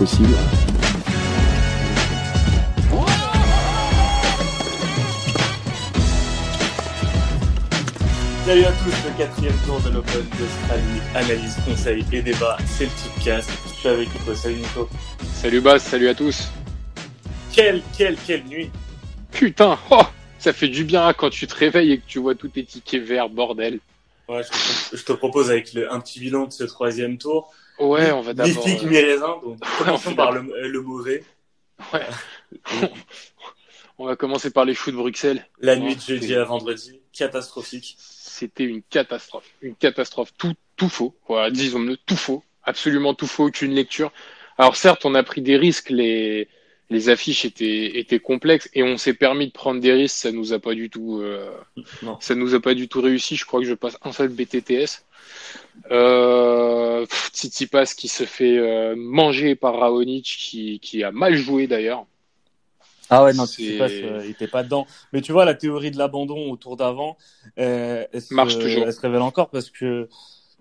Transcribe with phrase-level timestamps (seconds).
[0.00, 0.34] possible.
[8.46, 10.82] Salut à tous, le quatrième tour de l'Open d'Australie.
[11.14, 13.50] Analyse, conseil et débat, c'est le Tipcast.
[13.66, 14.34] Je suis avec Nico.
[14.34, 14.88] Salut Nico.
[15.34, 16.48] Salut Bas, salut à tous.
[17.52, 18.70] Quelle, quelle, quelle nuit
[19.32, 20.00] Putain, oh,
[20.38, 23.02] ça fait du bien quand tu te réveilles et que tu vois tous tes tickets
[23.02, 23.80] verts, bordel.
[24.30, 27.52] Ouais, je te, je te propose avec le, un petit bilan de ce troisième tour.
[27.84, 28.62] Ouais, on va d'abord.
[28.62, 29.40] figue, euh, mi raisin.
[29.42, 29.58] Donc,
[30.06, 31.24] on par le, le mauvais.
[31.94, 32.06] ouais.
[33.98, 35.46] on va commencer par les choux de Bruxelles.
[35.60, 37.96] La nuit de jeudi à vendredi, catastrophique.
[37.98, 39.46] C'était une catastrophe.
[39.62, 40.32] Une catastrophe.
[40.36, 41.14] Tout, tout faux.
[41.26, 42.42] Voilà, disons-le, tout faux.
[42.64, 44.12] Absolument tout faux, aucune lecture.
[44.58, 46.48] Alors certes, on a pris des risques, les,
[46.90, 50.52] les affiches étaient, étaient complexes et on s'est permis de prendre des risques, ça nous
[50.52, 51.50] a pas du tout, euh,
[52.02, 52.16] Non.
[52.20, 53.36] ça nous a pas du tout réussi.
[53.36, 55.04] Je crois que je passe un seul BTTS.
[55.90, 61.66] Euh, pff, Tsitsipas qui se fait euh, manger par Raonic, qui, qui a mal joué
[61.66, 62.06] d'ailleurs.
[63.08, 64.86] Ah ouais, non, C'est- tu sais pas, euh, il était pas dedans.
[65.12, 67.16] Mais tu vois, la théorie de l'abandon au tour d'avant,
[67.58, 68.84] euh, elle, se, Marche toujours.
[68.86, 70.08] elle se révèle encore parce que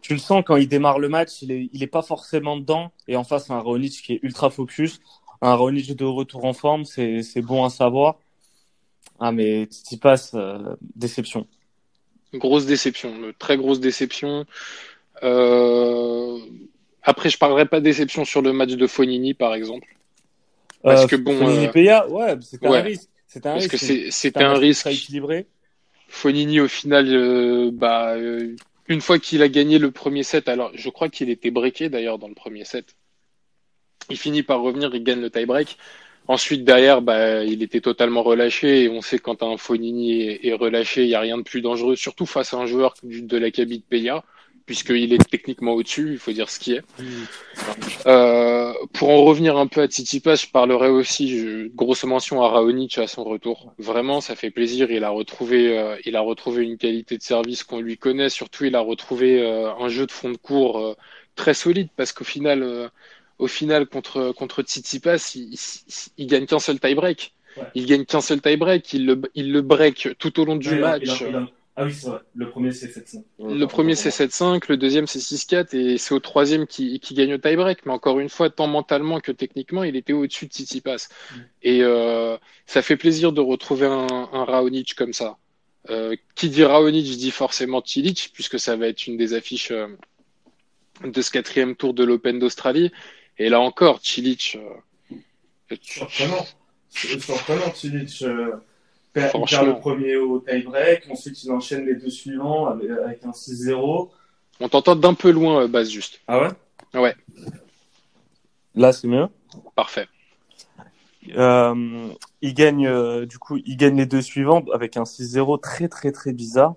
[0.02, 2.92] tu le sens quand il démarre le match, il est, il est pas forcément dedans.
[3.08, 5.00] Et en face, un Raonic qui est ultra focus.
[5.42, 8.18] Un Raonic de retour en forme, c'est, c'est bon à savoir.
[9.20, 11.48] Ah, mais Tsitsipas, euh, déception.
[12.34, 14.46] Grosse déception, une très grosse déception.
[15.24, 16.38] Euh,
[17.04, 19.88] Après, je parlerai pas de déception sur le match de Fonini, par exemple.
[20.84, 22.78] Parce que bon, Fonini euh, Peya, ouais, c'était ouais.
[22.78, 23.10] un risque.
[23.28, 23.72] C'était un Parce risque.
[23.72, 24.88] que c'est- C'est c'était un risque.
[24.88, 25.48] Équilibré.
[26.08, 28.56] Fonini, au final, euh, bah, euh,
[28.88, 32.18] une fois qu'il a gagné le premier set, alors je crois qu'il était breaké d'ailleurs
[32.20, 32.96] dans le premier set.
[34.10, 35.78] Il finit par revenir, il gagne le tie-break.
[36.28, 38.84] Ensuite, derrière, bah, il était totalement relâché.
[38.84, 41.62] Et on sait quand un Fonini est, est relâché, il n'y a rien de plus
[41.62, 44.24] dangereux, surtout face à un joueur de l'acabit de Peya,
[44.68, 46.84] puisqu'il est techniquement au-dessus, il faut dire ce qui est.
[48.06, 52.50] Euh, pour en revenir un peu à Tsitsipas, je parlerai aussi, je, grosse mention à
[52.50, 53.74] Raonic à son retour.
[53.80, 54.92] Vraiment, ça fait plaisir.
[54.92, 58.30] Il a retrouvé, euh, il a retrouvé une qualité de service qu'on lui connaît.
[58.30, 60.94] Surtout, il a retrouvé euh, un jeu de fond de cours euh,
[61.36, 62.92] très solide parce qu'au final,
[63.40, 65.60] au final, contre contre Tsitsipas, il, il,
[66.18, 67.34] il gagne qu'un seul tie-break.
[67.58, 67.64] Ouais.
[67.76, 68.94] Il gagne qu'un seul tie-break.
[68.94, 71.10] Il le, il le break tout au long du match.
[71.24, 72.20] a- a- Ah oui, c'est vrai.
[72.36, 73.24] Le premier, c'est 700.
[73.40, 77.34] Le premier c'est 7-5, le deuxième c'est 6-4 et c'est au troisième qui, qui gagne
[77.34, 77.86] au tie-break.
[77.86, 81.08] Mais encore une fois, tant mentalement que techniquement, il était au-dessus de Tsitsipas.
[81.08, 81.36] Mm.
[81.64, 85.38] Et euh, ça fait plaisir de retrouver un, un Raonic comme ça.
[85.90, 89.88] Euh, qui dit Raonic dit forcément Cilic, puisque ça va être une des affiches euh,
[91.04, 92.92] de ce quatrième tour de l'Open d'Australie.
[93.40, 96.46] Et là encore, Cilic, euh, Surprenant.
[96.90, 98.22] Surprenant, Cilic.
[98.22, 98.58] Euh,
[99.14, 103.32] perd, perd le premier au tie-break, ensuite il enchaîne les deux suivants avec, avec un
[103.32, 104.10] 6-0.
[104.60, 106.20] on t'entend d'un peu loin, euh, base juste.
[106.28, 106.50] Ah ouais?
[106.94, 107.16] Ouais.
[108.76, 109.28] Là, c'est mieux?
[109.76, 110.08] Parfait.
[111.36, 112.10] Euh,
[112.42, 116.12] il gagne, euh, du coup, il gagne les deux suivants avec un 6-0 très, très,
[116.12, 116.76] très bizarre.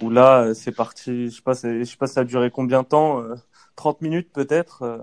[0.00, 2.88] Où là, c'est parti, je sais pas, je sais pas, ça a duré combien de
[2.88, 3.34] temps euh,
[3.76, 4.98] 30 minutes peut-être euh.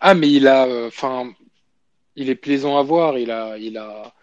[0.00, 1.32] Ah, mais il a, enfin,
[2.16, 3.18] il est plaisant à voir.
[3.18, 4.14] Il a, il a,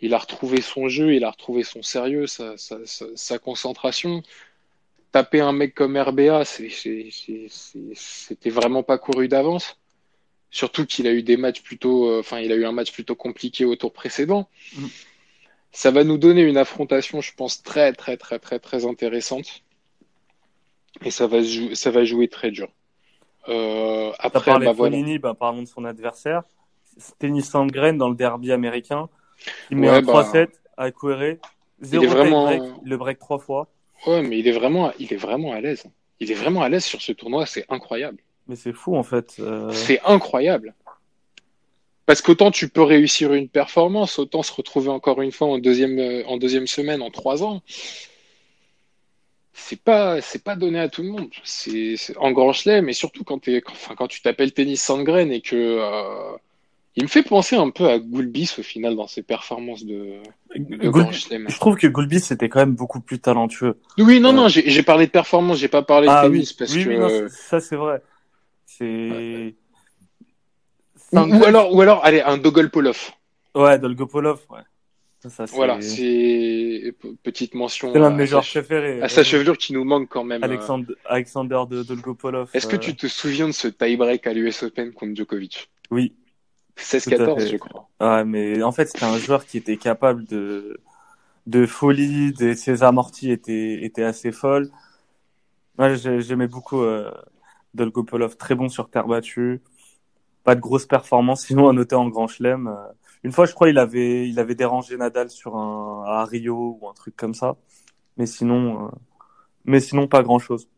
[0.00, 4.22] il a retrouvé son jeu, il a retrouvé son sérieux, sa, sa, sa, sa concentration.
[5.12, 9.78] Taper un mec comme RBA, c'était vraiment pas couru d'avance.
[10.50, 13.16] Surtout qu'il a eu des matchs plutôt, euh, enfin, il a eu un match plutôt
[13.16, 14.48] compliqué au tour précédent.
[14.76, 14.86] Mm.
[15.72, 19.64] Ça va nous donner une affrontation, je pense, très, très, très, très, très intéressante.
[21.04, 21.38] Et ça va,
[21.74, 22.68] ça va jouer très dur.
[23.48, 24.96] Euh, T'as après, parlé bah de voilà.
[24.96, 26.42] Fognini, bah, parlons de son adversaire.
[27.18, 29.08] Tennis Sandgren dans le derby américain.
[29.70, 31.40] Il met Ouais, un bah, 3-7 à Coeré.
[31.80, 33.68] Zéro vraiment- tie-break, il le break trois fois.
[34.06, 35.84] Ouais, mais il est vraiment, il est vraiment à l'aise.
[36.20, 38.18] Il est vraiment à l'aise sur ce tournoi, c'est incroyable.
[38.46, 39.36] Mais c'est fou en fait.
[39.40, 40.74] Euh, C'est incroyable.
[42.06, 45.98] Parce qu'autant tu peux réussir une performance, autant se retrouver encore une fois en deuxième,
[45.98, 47.62] euh, en deuxième semaine en trois ans.
[49.56, 51.30] C'est pas, c'est pas donné à tout le monde.
[51.44, 53.40] C'est, en grand chelem, mais surtout quand
[53.70, 56.36] enfin, quand tu t'appelles Tennis Sandgren et que, euh,
[56.96, 60.18] il me fait penser un peu à Gulbis au final dans ses performances de,
[60.56, 61.46] de grand chelem.
[61.48, 63.78] Je trouve que Goulbis c'était quand même beaucoup plus talentueux.
[63.98, 66.74] Oui, non, non, j'ai parlé de performance, j'ai pas parlé de Ah tennis oui, parce
[66.74, 66.88] oui, que.
[66.90, 68.02] oui, non, ça c'est vrai.
[68.66, 69.54] C'est.
[71.12, 73.12] Ou, ou alors, ou alors, allez, un Dogolpolov.
[73.54, 74.62] Ouais, Dolgopolov, ouais.
[75.28, 79.00] Ça, Voilà, c'est petite mention c'est l'un de à mes joueurs sa- préférés.
[79.00, 80.44] à sa chevelure qui nous manque quand même.
[80.44, 82.50] Alexandre, Alexander de Dolgopolov.
[82.52, 85.70] Est-ce que euh, tu te souviens de ce tie-break à l'US Open contre Djokovic?
[85.90, 86.14] Oui.
[86.76, 87.88] 16-14, je crois.
[88.00, 90.78] Ouais, mais en fait, c'était un joueur qui était capable de,
[91.46, 94.68] de folie, de, ses amortis étaient, étaient assez folles.
[95.78, 97.10] Moi, j'aimais beaucoup euh,
[97.74, 99.62] Dolgopolov, très bon sur terre battue.
[100.42, 102.66] Pas de grosses performances, sinon à noter en grand chelem.
[102.68, 102.72] Euh,
[103.24, 106.88] une fois, je crois, il avait, il avait dérangé Nadal sur un, à Rio ou
[106.88, 107.56] un truc comme ça.
[108.18, 108.90] Mais sinon, euh,
[109.64, 110.68] mais sinon, pas grand chose.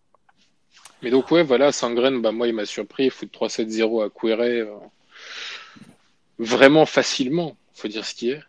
[1.02, 3.06] Mais donc, ouais, voilà, Sangren, bah, moi, il m'a surpris.
[3.06, 4.40] Il fout 3-7-0 à Kouere.
[4.40, 4.76] Euh,
[6.38, 8.40] vraiment facilement, faut dire ce qui est.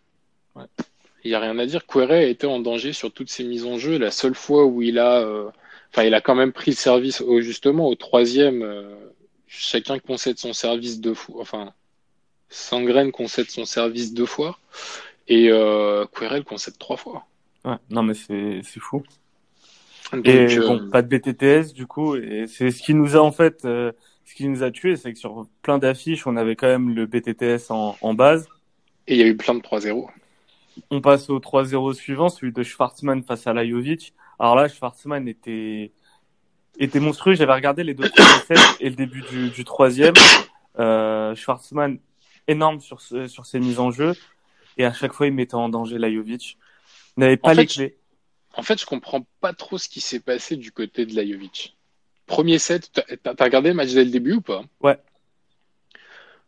[1.23, 1.87] Il n'y a rien à dire.
[1.87, 3.97] Kouere a été en danger sur toutes ses mises en jeu.
[3.97, 5.49] La seule fois où il a, euh,
[5.91, 8.63] enfin, il a quand même pris le service au, justement au troisième.
[9.47, 11.41] Chacun concède son service deux fois.
[11.41, 11.73] Enfin,
[12.49, 14.57] Sangren concède son service deux fois
[15.27, 17.25] et euh, Querel concède trois fois.
[17.65, 19.03] Ouais, non mais c'est fou.
[20.23, 23.31] et euh, bon, pas de BTTS du coup, et c'est ce qui nous a en
[23.31, 23.91] fait, euh,
[24.25, 27.05] ce qui nous a tué, c'est que sur plein d'affiches, on avait quand même le
[27.05, 28.47] BTTS en, en base.
[29.07, 30.07] Et il y a eu plein de 3-0.
[30.91, 34.13] On passe au 3-0 suivant, celui de Schwartzmann face à Lajovic.
[34.39, 35.91] Alors là, Schwartzmann était
[36.79, 37.33] était monstrueux.
[37.33, 40.13] J'avais regardé les deux premiers et le début du, du troisième.
[40.79, 41.97] Euh, Schwartzmann
[42.47, 44.15] énorme sur sur ses mises en jeu
[44.77, 46.57] et à chaque fois il mettait en danger Lajovic.
[47.15, 47.97] Il n'avait pas en les fait, clés.
[48.55, 51.77] En fait, je comprends pas trop ce qui s'est passé du côté de Lajovic.
[52.25, 54.63] Premier set, t'as as regardé le match dès le début ou pas?
[54.81, 54.97] Ouais.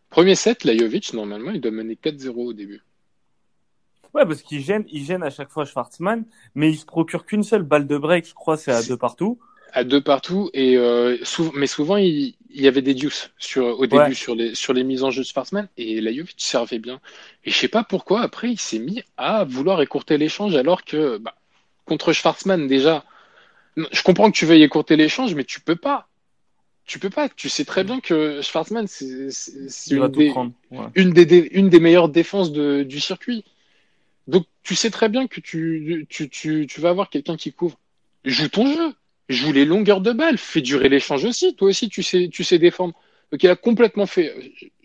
[0.10, 2.82] Premier set, Lajovic, normalement, il doit mener 4-0 au début.
[4.14, 6.26] Ouais, parce qu'il gêne, il gêne à chaque fois Schwartzmann,
[6.56, 9.40] mais il se procure qu'une seule balle de break, je crois, c'est à deux partout.
[9.72, 13.80] À deux partout, et euh, sou mais souvent il, il, y avait des deuces sur,
[13.80, 14.14] au début Ouais.
[14.14, 17.00] sur, les, sur les mises en jeu de Schwartzmann, et Lajovic servait bien.
[17.46, 21.18] Et je sais pas pourquoi, après, il s'est mis à vouloir écourter l'échange, alors que
[21.18, 21.36] bah,
[21.86, 23.06] contre Schwartzmann, déjà,
[23.78, 26.08] je comprends que tu veuilles écourter l'échange, mais tu peux pas.
[26.86, 27.30] Tu peux pas.
[27.30, 29.30] Tu sais très bien que Schwartzmann, c'est
[29.92, 30.32] une, des-.
[30.72, 30.88] Ouais.
[30.96, 33.46] une des, des- une des meilleures défenses de, du circuit.
[34.28, 37.78] Donc, tu sais très bien que tu, tu, tu, tu vas avoir quelqu'un qui couvre.
[38.26, 38.94] Joue ton jeu.
[39.30, 40.38] Joue les longueurs de balle.
[40.38, 41.56] Fais durer l'échange aussi.
[41.56, 42.94] Toi aussi, tu sais, tu sais défendre.
[43.32, 44.34] Donc, il a complètement fait,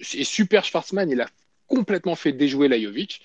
[0.00, 1.26] c'est super Schwarzman, il a
[1.67, 3.23] complètement fait déjouer Lajovic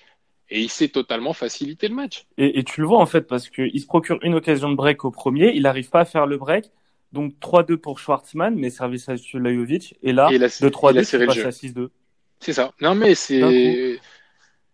[0.48, 2.24] et il s'est totalement facilité le match.
[2.38, 4.76] Et, et tu le vois en fait parce que il se procure une occasion de
[4.76, 6.70] break au premier, il n'arrive pas à faire le break.
[7.12, 9.94] Donc 3-2 pour Schwartzmann, mais service à Lajovic.
[10.02, 11.46] Et là, Et il a- de il a 3-2, serré tu le passes jeu.
[11.46, 11.90] à 6-2.
[12.40, 12.72] C'est ça.
[12.80, 14.00] Non, mais c'est, et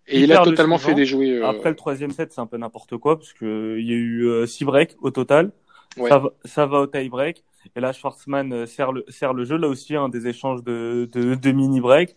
[0.08, 1.31] Il il a totalement fait déjouer.
[1.32, 3.96] euh, Après le troisième set, c'est un peu n'importe quoi parce que il y a
[3.96, 5.50] eu 6 breaks au total.
[5.96, 6.08] Ouais.
[6.10, 7.44] Ça, va, ça va au tie break.
[7.75, 9.56] Et là, Schwartzmann euh, serre le, serre le jeu.
[9.56, 12.14] Là aussi, hein, des échanges de, de, de mini break.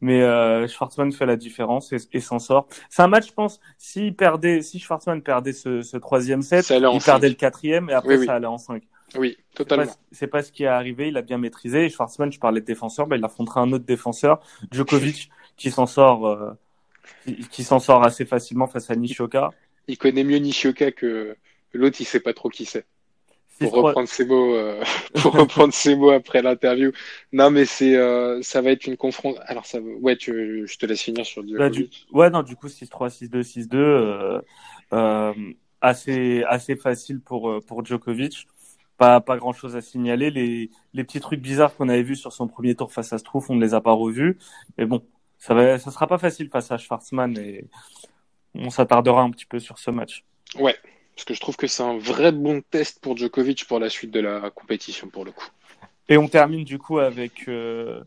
[0.00, 2.68] Mais euh, Schwartzmann fait la différence et, et s'en sort.
[2.88, 6.80] C'est un match, je pense, s'il perdait, si Schwartzmann perdait ce, ce troisième set, il
[6.80, 7.20] perdait cinq.
[7.28, 8.26] le quatrième et après Oui, oui.
[8.26, 8.82] ça allait en 5.
[9.16, 9.92] Oui, totalement.
[10.10, 11.08] c'est pas ce qui est arrivé.
[11.08, 11.84] Il a bien maîtrisé.
[11.84, 14.40] Et Schwartzmann, je parlais de défenseur, bah, il affrontera un autre défenseur,
[14.70, 16.52] Djokovic, qui s'en sort, euh,
[17.24, 19.50] qui, qui s'en sort assez facilement face à Nishioka.
[19.88, 21.36] Il connaît mieux Nishioka que
[21.74, 22.86] l'autre, il sait pas trop qui c'est.
[23.60, 23.76] Pour 6-3.
[23.76, 24.82] reprendre ses mots, euh,
[25.22, 26.92] pour reprendre ses mots après l'interview.
[27.32, 29.44] Non, mais c'est, euh, ça va être une confrontation.
[29.48, 32.06] Alors ça, ouais, tu, je te laisse finir sur Bah, du, Djokovic.
[32.12, 34.40] ouais, non, du coup, 6-3, 6-2, 6-2, euh,
[34.92, 35.34] euh,
[35.80, 38.48] assez, assez facile pour, euh, pour Djokovic.
[38.98, 40.30] Pas, pas grand chose à signaler.
[40.30, 43.50] Les, les petits trucs bizarres qu'on avait vus sur son premier tour face à Struff,
[43.50, 44.38] on ne les a pas revus.
[44.78, 45.04] Mais bon,
[45.38, 47.68] ça va, ça sera pas facile face à Schwarzman et
[48.54, 50.24] on s'attardera un petit peu sur ce match.
[50.58, 50.76] Ouais,
[51.14, 54.10] parce que je trouve que c'est un vrai bon test pour Djokovic pour la suite
[54.10, 55.48] de la compétition pour le coup.
[56.08, 58.00] Et on termine du coup avec euh,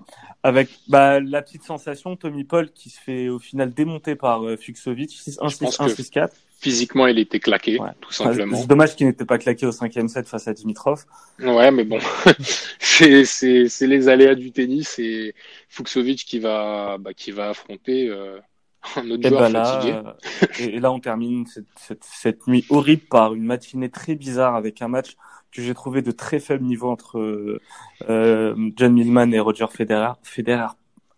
[0.43, 4.57] avec bah, la petite sensation Tommy Paul qui se fait au final démonter par euh,
[4.57, 6.29] Fuxovic 6-1 Je pense 6-1 que- 6-4.
[6.57, 7.89] Physiquement, il était claqué, Ouais.
[8.01, 8.57] tout simplement.
[8.57, 11.03] C'est dommage qu'il n'était pas claqué au cinquième set face à Dimitrov.
[11.39, 11.99] Ouais, mais bon,
[12.79, 15.35] c'est c'est c'est les aléas du tennis et
[15.69, 18.39] Fuxovic qui va bah, qui va affronter euh,
[19.23, 20.01] Et bah là, fatigué.
[20.05, 20.13] euh,
[20.59, 24.55] et, et là on termine cette, cette, cette nuit horrible par une matinée très bizarre
[24.55, 25.15] avec un match
[25.51, 27.61] que j'ai trouvé de très faible niveau entre euh,
[28.09, 30.13] euh, John Millman et Roger Federer.
[30.23, 30.67] Federer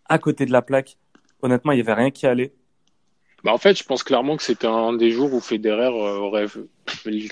[0.08, 0.96] à côté de la plaque.
[1.42, 2.54] Honnêtement, il y avait rien qui allait.
[3.44, 6.46] Bah, en fait, je pense clairement que c'était un des jours où Federer euh, aurait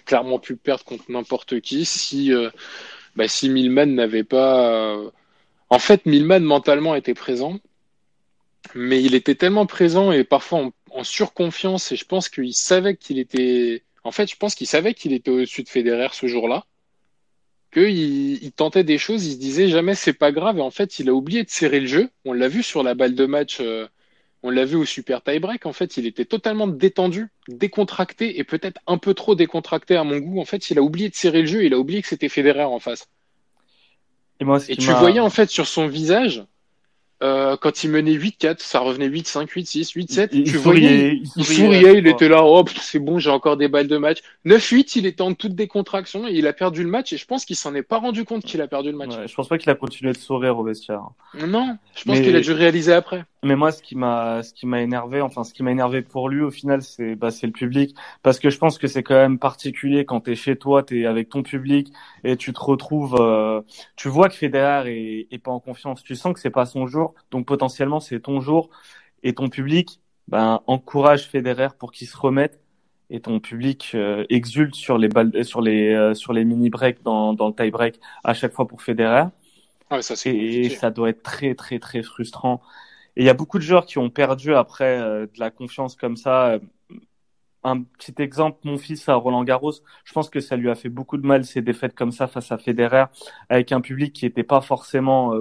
[0.04, 2.50] clairement pu perdre contre n'importe qui si, euh,
[3.16, 4.96] bah, si Millman n'avait pas.
[5.68, 7.58] En fait, Millman mentalement était présent,
[8.74, 12.96] mais il était tellement présent et parfois en, en surconfiance et je pense qu'il savait
[12.96, 13.84] qu'il était.
[14.04, 16.66] En fait, je pense qu'il savait qu'il était au-dessus de Federer ce jour-là,
[17.72, 20.98] qu'il il tentait des choses, il se disait jamais c'est pas grave et en fait,
[20.98, 22.10] il a oublié de serrer le jeu.
[22.24, 23.58] On l'a vu sur la balle de match.
[23.60, 23.86] euh,
[24.42, 28.80] on l'a vu au super tie-break, en fait, il était totalement détendu, décontracté et peut-être
[28.86, 30.40] un peu trop décontracté à mon goût.
[30.40, 32.62] En fait, il a oublié de serrer le jeu, il a oublié que c'était Federer
[32.64, 33.08] en face.
[34.40, 36.44] Et moi, Et tu voyais en fait sur son visage,
[37.22, 40.28] euh, quand il menait 8-4, ça revenait 8-5, 8-6, 8-7.
[40.32, 43.56] Il- Tu voyais, il il souriait il était là, oh, pff, c'est bon, j'ai encore
[43.56, 44.18] des balles de match.
[44.44, 47.44] 9-8, il était en toute décontraction et il a perdu le match et je pense
[47.44, 49.16] qu'il s'en est pas rendu compte qu'il a perdu le match.
[49.16, 51.02] Ouais, je pense pas qu'il a continué de sourire au vestiaire.
[51.46, 53.24] Non, je pense Mais- qu'il a dû réaliser après.
[53.42, 56.28] Mais moi, ce qui m'a, ce qui m'a énervé, enfin, ce qui m'a énervé pour
[56.28, 57.94] lui, au final, c'est, bah, c'est le public.
[58.24, 61.28] Parce que je pense que c'est quand même particulier quand t'es chez toi, t'es avec
[61.28, 61.92] ton public
[62.24, 63.60] et tu te retrouves, euh,
[63.94, 66.02] tu vois que Federer est, est pas en confiance.
[66.02, 67.05] Tu sens que c'est pas son jour.
[67.30, 68.70] Donc, potentiellement, c'est ton jour.
[69.22, 72.60] Et ton public, ben, encourage Federer pour qu'il se remette.
[73.08, 77.02] Et ton public euh, exulte sur les balles, sur les, euh, sur les mini breaks
[77.04, 79.26] dans, dans le tie break à chaque fois pour Federer.
[79.90, 82.60] Ah, ça, Et ça doit être très, très, très frustrant.
[83.14, 85.94] Et il y a beaucoup de joueurs qui ont perdu après euh, de la confiance
[85.94, 86.58] comme ça.
[87.62, 89.72] Un petit exemple, mon fils à Roland Garros,
[90.04, 92.50] je pense que ça lui a fait beaucoup de mal ces défaites comme ça face
[92.50, 93.04] à Federer,
[93.48, 95.32] avec un public qui n'était pas forcément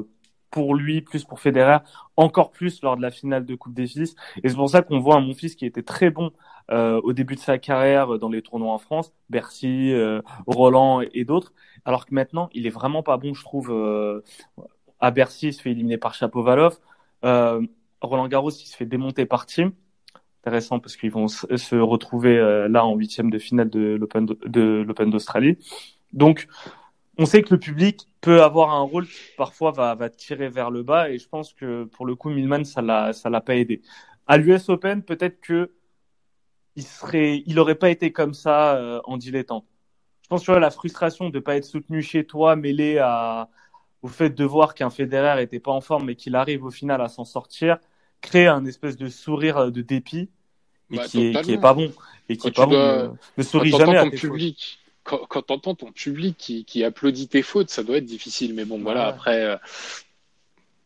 [0.56, 1.80] pour lui, plus pour Federer,
[2.16, 4.16] encore plus lors de la finale de Coupe Davis.
[4.42, 6.32] Et c'est pour ça qu'on voit un mon fils qui était très bon
[6.72, 11.26] euh, au début de sa carrière dans les tournois en France, Bercy, euh, Roland et
[11.26, 11.52] d'autres,
[11.84, 13.70] alors que maintenant il est vraiment pas bon, je trouve.
[13.70, 14.22] euh,
[15.02, 16.80] à Bercy, il se fait éliminer par Chapovalov.
[17.26, 17.62] Euh,
[18.02, 19.74] Roland Garros, il se fait démonter par Team.
[20.42, 24.26] Intéressant parce qu'ils vont se se retrouver euh, là en huitième de finale de l'Open
[24.26, 25.58] de l'Open d'Australie.
[26.14, 26.48] Donc,
[27.18, 30.72] on sait que le public peut avoir un rôle qui parfois va, va tirer vers
[30.72, 33.56] le bas et je pense que pour le coup, Milman, ça l'a, ça l'a pas
[33.56, 33.82] aidé.
[34.28, 35.72] À l'US Open, peut-être que
[36.76, 39.66] il serait, il aurait pas été comme ça euh, en dilettante.
[40.24, 43.50] Je pense que la frustration de pas être soutenu chez toi, mêlée à,
[44.02, 47.02] au fait de voir qu'un Federer était pas en forme et qu'il arrive au final
[47.02, 47.78] à s'en sortir,
[48.22, 50.30] crée un espèce de sourire de dépit
[50.92, 51.94] et Bah, qui, est, qui est pas bon
[52.28, 52.72] et qui Quand est pas bon.
[52.72, 54.20] dois- Ne, ne Quand souris t'entends jamais à ton fautes.
[55.06, 58.54] Quand, quand t'entends ton public qui, qui applaudit tes fautes, ça doit être difficile.
[58.54, 59.56] Mais bon, voilà, après, euh,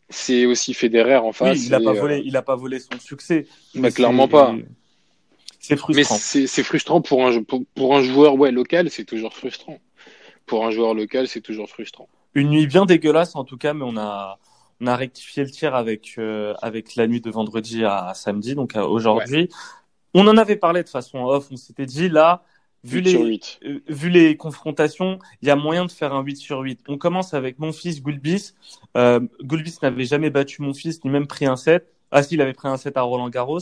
[0.10, 1.58] c'est aussi Federer en face.
[1.58, 3.48] Oui, il a et, pas euh, volé, il a pas volé son succès.
[3.74, 4.56] Mais clairement pas.
[5.60, 6.18] C'est Mais frustrant.
[6.18, 9.80] c'est c'est frustrant pour un, pour, pour un joueur ouais, local, c'est toujours frustrant.
[10.46, 12.10] Pour un joueur local, c'est toujours frustrant.
[12.34, 14.38] Une nuit bien dégueulasse en tout cas, mais on a
[14.82, 18.76] on a rectifié le tir avec euh, avec la nuit de vendredi à samedi, donc
[18.76, 19.50] aujourd'hui.
[20.14, 21.50] On en avait parlé de façon off.
[21.52, 22.44] On s'était dit là,
[22.84, 23.60] vu 8 les sur 8.
[23.66, 26.82] euh, vu les confrontations, il y a moyen de faire un 8 sur 8.
[26.88, 28.54] On commence avec mon fils Gulbis.
[28.98, 31.94] Euh, Gulbis n'avait jamais battu mon fils, ni même pris un set.
[32.12, 33.60] Ah si, il avait pris un set à Roland Garros.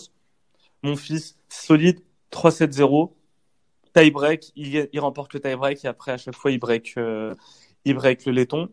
[0.84, 2.00] Mon fils, solide,
[2.32, 3.14] 3-7-0.
[3.94, 6.94] Tie break, il, il remporte le tie break et après, à chaque fois, il break,
[6.98, 7.34] euh,
[7.86, 8.70] il break le laiton.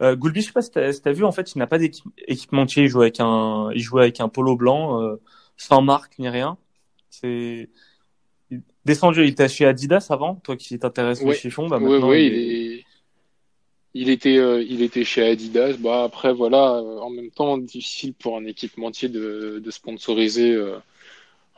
[0.00, 2.84] Euh, Gulbis, je sais pas si t'as, si vu, en fait, il n'a pas d'équipementier.
[2.84, 5.20] Il joue avec un, il jouait avec un polo blanc, euh,
[5.56, 6.58] sans marque ni rien.
[7.10, 7.70] C'est,
[8.84, 12.32] descendu, il était chez Adidas avant, toi qui t'intéresses au chiffon, bah Oui, oui, il
[12.32, 12.84] il, est- est...
[13.94, 15.74] il était, euh, il était chez Adidas.
[15.78, 20.78] Bah après, voilà, euh, en même temps, difficile pour un équipementier de, de sponsoriser euh,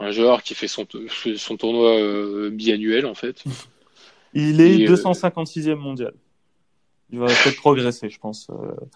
[0.00, 0.86] un joueur qui fait son,
[1.36, 3.42] son tournoi biannuel en fait.
[4.34, 6.14] il est Et, euh, 256e mondial.
[7.12, 8.48] Il va peut-être progresser, je pense.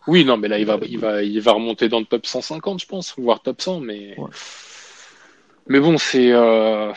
[0.09, 2.81] Oui, non, mais là, il va, il va, il va remonter dans le top 150,
[2.81, 4.31] je pense, voire top 100, mais, Ouais.
[5.69, 6.91] mais bon, c'est, euh,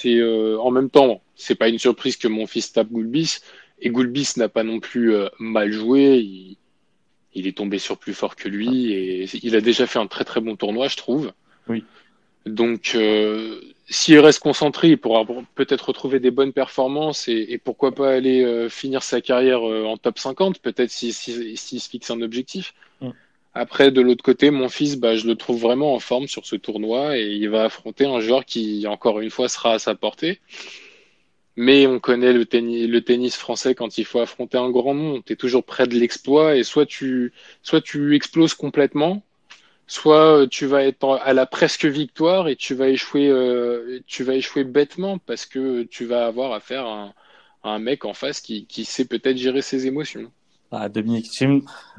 [0.00, 3.40] c'est, euh, en même temps, c'est pas une surprise que mon fils tape Goulbis,
[3.80, 6.56] et Goulbis n'a pas non plus euh, mal joué, il,
[7.34, 10.24] il est tombé sur plus fort que lui, et il a déjà fait un très
[10.24, 11.32] très bon tournoi, je trouve.
[11.68, 11.84] Oui.
[12.46, 15.24] Donc, euh, s'il reste concentré, il pourra
[15.54, 19.84] peut-être retrouver des bonnes performances et, et pourquoi pas aller euh, finir sa carrière euh,
[19.84, 22.72] en top 50, peut-être s'il si, si, se fixe un objectif.
[23.00, 23.10] Mm.
[23.58, 26.56] Après, de l'autre côté, mon fils, bah, je le trouve vraiment en forme sur ce
[26.56, 30.40] tournoi et il va affronter un joueur qui, encore une fois, sera à sa portée.
[31.56, 35.22] Mais on connaît le tennis, français quand il faut affronter un grand nom.
[35.22, 37.32] Tu es toujours près de l'exploit et soit tu,
[37.62, 39.22] soit tu exploses complètement,
[39.86, 44.22] soit euh, tu vas être à la presque victoire et tu vas échouer, euh, tu
[44.22, 47.14] vas échouer bêtement parce que tu vas avoir affaire à un,
[47.62, 50.30] à un mec en face qui, sait peut-être gérer ses émotions.
[50.70, 51.30] Ah, Dominique.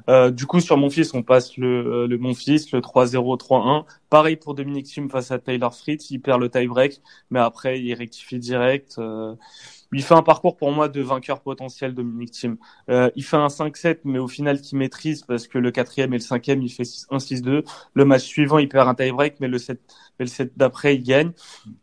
[0.09, 1.67] Euh, du coup, sur mon fils, on passe le,
[2.03, 3.85] euh, le mon fils, le 3-0, 3-1.
[4.09, 6.09] Pareil pour Dominique Thiem face à Taylor Fritz.
[6.11, 8.95] Il perd le tie-break, mais après, il rectifie direct.
[8.99, 9.35] Euh,
[9.93, 12.57] il fait un parcours pour moi de vainqueur potentiel, Dominique Thiem.
[12.89, 16.17] Euh, il fait un 5-7, mais au final, qu'il maîtrise parce que le quatrième et
[16.17, 17.63] le cinquième, il fait 1-6-2.
[17.93, 19.81] Le match suivant, il perd un tie-break, mais le set,
[20.19, 21.31] mais le set d'après, il gagne.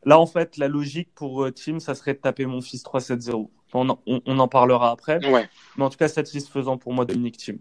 [0.04, 3.50] Là, en fait, la logique pour euh, Thiem, ça serait de taper mon fils 3-7-0.
[3.74, 5.18] On, en- on, on en parlera après.
[5.30, 5.48] Ouais.
[5.76, 7.58] Mais en tout cas, satisfaisant pour moi, Dominique Thiem.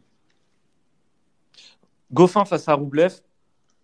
[2.13, 3.21] Goffin face à Roublev,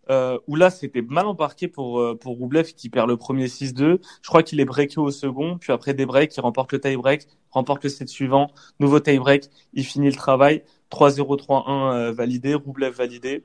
[0.10, 4.00] euh, où là, c'était mal embarqué pour, euh, pour Roublev qui perd le premier 6-2.
[4.22, 7.28] Je crois qu'il est breaké au second, puis après des breaks, il remporte le tie-break,
[7.52, 10.64] remporte le set suivant, nouveau tie-break, il finit le travail.
[10.90, 13.44] 3-0, 3-1 euh, validé, Roublev validé.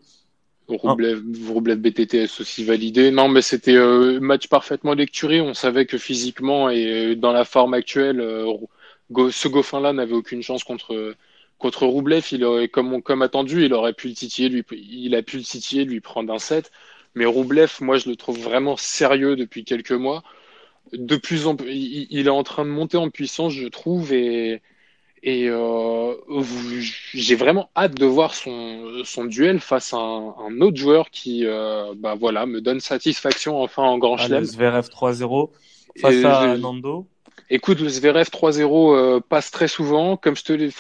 [0.67, 3.11] Roublev, Roublev BTTS aussi validé.
[3.11, 5.43] Non, mais c'était euh, match parfaitement lecturé.
[5.43, 10.65] On savait que physiquement et euh, dans la forme actuelle, ce Goffin-là n'avait aucune chance
[10.65, 11.15] contre
[11.65, 12.25] contre Roublev.
[12.33, 15.43] Il aurait, comme comme attendu, il aurait pu le titiller, lui, il a pu le
[15.45, 16.71] titiller, lui prendre un set.
[17.15, 20.23] Mais Roublev, moi, je le trouve vraiment sérieux depuis quelques mois.
[20.93, 24.13] De plus en plus, il, il est en train de monter en puissance, je trouve,
[24.13, 24.63] et
[25.23, 26.15] et euh,
[27.15, 31.47] j'ai vraiment hâte de voir son, son duel face à un, un autre joueur qui
[31.47, 34.45] euh, bah voilà, me donne satisfaction enfin en Grand Ah, le Chelem.
[34.45, 35.51] Zverev 3-0
[35.97, 37.07] face Et à je- Nando.
[37.51, 40.17] Écoute, le Zverev 3-0 euh, passe très souvent.
[40.17, 40.71] Comme je te l'ai,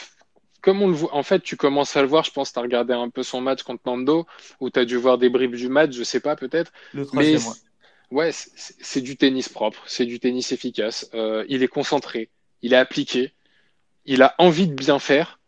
[0.64, 2.24] comme on le voit, en fait, tu commences à le voir.
[2.24, 4.26] Je pense que tu as regardé un peu son match contre Nando,
[4.60, 6.72] ou tu as dû voir des bribes du match, je sais pas, peut-être.
[6.92, 7.54] Le Mais troisième, ouais.
[7.54, 11.10] c'est- ouais, c'est du tennis propre, c'est du tennis efficace.
[11.14, 12.30] Euh, il est concentré,
[12.62, 13.34] il est appliqué,
[14.06, 15.40] il a envie de bien faire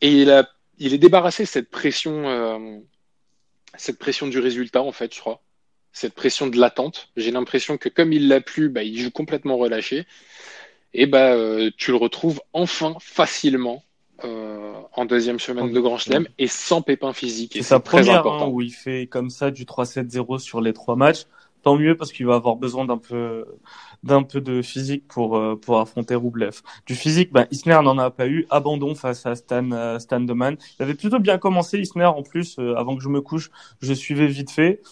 [0.00, 0.48] et il a,
[0.78, 2.78] il est débarrassé de cette pression, euh,
[3.76, 5.42] cette pression du résultat en fait, je crois,
[5.92, 7.10] cette pression de l'attente.
[7.16, 10.06] J'ai l'impression que comme il l'a plus, bah, il joue complètement relâché
[10.94, 13.84] et bah euh, tu le retrouves enfin facilement.
[14.24, 17.56] Euh, en deuxième semaine de Grand Chelem et sans pépin physique.
[17.56, 18.46] Et C'est sa première important.
[18.46, 21.24] hein, où il fait comme ça du 3-7-0 sur les trois matchs.
[21.62, 23.44] Tant mieux parce qu'il va avoir besoin d'un peu
[24.02, 26.60] d'un peu de physique pour euh, pour affronter Roublev.
[26.86, 28.46] Du physique, ben Isner n'en a pas eu.
[28.50, 30.56] Abandon face à Stan euh, Stan Deman.
[30.78, 32.58] Il avait plutôt bien commencé Isner en plus.
[32.76, 33.50] avant que je me couche,
[33.80, 34.82] je suivais vite fait.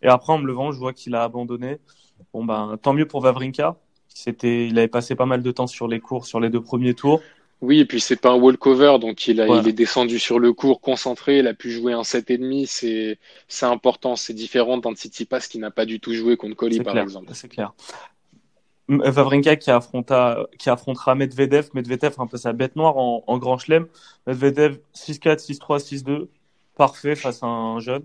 [0.00, 1.78] Et après en me levant, je vois qu'il a abandonné.
[2.32, 3.76] Bon ben tant mieux pour Vavrinka.
[4.14, 6.94] C'était, il avait passé pas mal de temps sur les cours, sur les deux premiers
[6.94, 7.20] tours.
[7.62, 9.62] Oui, et puis c'est pas un walkover, donc il a, Voilà.
[9.62, 13.66] il est descendu sur le court, concentré, il a pu jouer un 7,5, c'est, c'est
[13.66, 17.04] important, c'est différent d'un Tsitsipas qui n'a pas du tout joué contre Colli, par clair,
[17.04, 17.30] exemple.
[17.34, 17.72] c'est clair.
[18.88, 21.68] M- Vavrinka qui affronta, qui affrontera Medvedev.
[21.74, 23.86] Medvedev un peu sa bête noire en, en grand chelem.
[24.26, 26.28] Medvedev 6-4, 6-3, 6-2.
[26.76, 28.02] Parfait face à un jeune.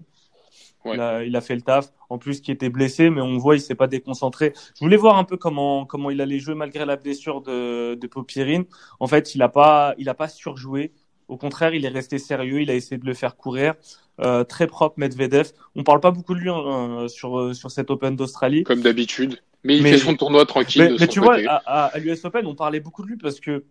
[0.88, 0.96] Ouais.
[0.96, 1.92] Il, a, il a fait le taf.
[2.10, 4.54] En plus, qui était blessé, mais on voit, il s'est pas déconcentré.
[4.76, 8.08] Je voulais voir un peu comment, comment il allait jouer malgré la blessure de, de
[8.08, 8.66] Popirine.
[9.00, 10.92] En fait, il a pas, il a pas surjoué.
[11.28, 12.62] Au contraire, il est resté sérieux.
[12.62, 13.74] Il a essayé de le faire courir.
[14.20, 15.52] Euh, très propre, Medvedev.
[15.76, 18.64] On parle pas beaucoup de lui hein, sur, euh, sur cet Open d'Australie.
[18.64, 19.42] Comme d'habitude.
[19.64, 21.44] Mais il Mais- fait son tournoi tranquille Mais, de mais son tu côté.
[21.44, 23.66] vois, à, à, l'US Open, on parlait beaucoup de lui parce que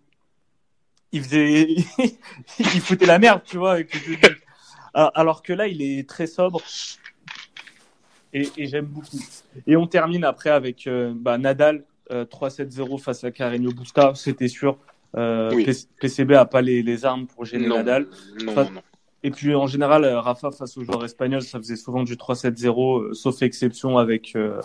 [1.12, 1.68] il faisait,
[2.58, 3.96] il foutait la merde, tu vois, avec
[4.92, 6.60] alors que là, il est très sobre
[8.40, 9.18] et, et j'aime beaucoup.
[9.66, 14.48] Et on termine après avec euh, bah, Nadal euh, 3-7-0 face à Carreño Busta, c'était
[14.48, 14.78] sûr.
[15.16, 15.66] Euh, Oui.
[16.00, 18.06] PCB a pas les, les armes pour gêner non, Nadal.
[18.44, 18.82] non, Fa- non, non.
[19.22, 23.00] Et puis en général, euh, Rafa face aux joueurs espagnols, ça faisait souvent du 3-7-0,
[23.10, 24.60] euh, sauf exception avec euh,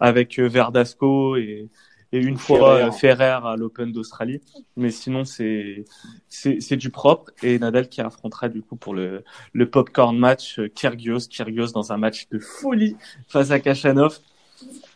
[0.00, 1.68] avec euh, Verdasco et,
[2.12, 2.82] et une fois Ferrer.
[2.84, 4.40] euh, Ferrer à l'Open d'Australie.
[4.76, 5.84] Mais sinon, c'est
[6.28, 7.30] c'est c'est du propre.
[7.42, 11.92] Et Nadal qui affrontera du coup pour le le popcorn match euh, Kyrgios, Kyrgios dans
[11.92, 12.96] un match de folie
[13.28, 14.18] face à Kachanov,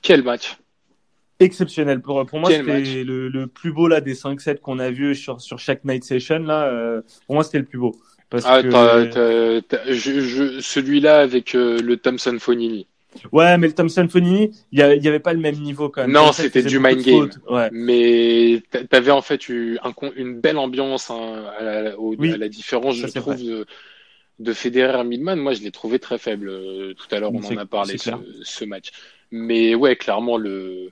[0.03, 0.59] Quel match.
[1.40, 2.01] exceptionnel.
[2.01, 4.90] Pour pour moi, Quel c'était le le plus beau là des 5 sets qu'on a
[4.90, 6.64] vu sur sur chaque night session là.
[6.66, 7.94] euh, pour moi, c'était le plus beau.
[8.31, 8.68] Parce Ah, que...
[8.70, 12.87] t'as- t'as- t'as- je, je, celui-là avec euh, le Thompson Fonini.
[13.31, 15.88] Ouais, mais le Thompson Fonini, il y, a- il y avait pas le même niveau
[15.88, 16.12] quand même.
[16.12, 17.31] Non, c'était du mind game.
[17.48, 17.68] Ouais.
[17.72, 22.14] Mais t'a- t'avais en fait eu un, con- une belle ambiance hein, à, la, au-
[22.16, 23.42] Oui, à la différence, je trouve, vrai.
[23.44, 23.66] de,
[24.38, 25.37] de Federer et Milman.
[25.37, 26.48] Moi, je l'ai trouvé très faible.
[26.48, 28.11] Euh, Tout à l'heure, on en a parlé, ce,
[28.42, 28.90] ce match.
[29.31, 30.90] Mais ouais, clairement, le,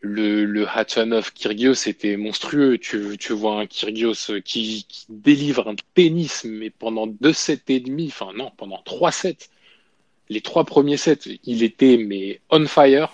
[0.00, 2.78] le, le Hachanov Kyrgios, c'était monstrueux.
[2.78, 7.80] Tu, tu vois un Kyrgios qui, qui délivre un tennis, mais pendant deux sets et
[7.80, 9.48] demi, enfin non, pendant trois sets.
[10.30, 13.12] Les trois premiers sets, il était mais on fire.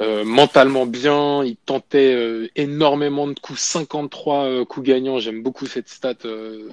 [0.00, 5.18] Euh, mentalement bien, il tentait euh, énormément de coups, 53 euh, coups gagnants.
[5.18, 6.70] J'aime beaucoup cette stat euh,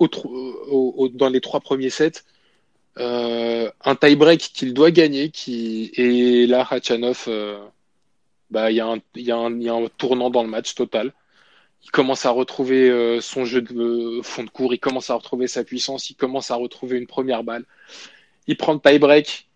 [0.00, 2.22] dans les trois premiers sets.
[2.96, 7.28] Un tie-break qu'il doit gagner, qui et là Hachanov,
[8.50, 11.12] bah il y a un il y a un tournant dans le match total.
[11.84, 15.64] Il commence à retrouver son jeu de fond de cours, il commence à retrouver sa
[15.64, 17.64] puissance, il commence à retrouver une première balle.
[18.46, 19.48] Il prend le tie-break,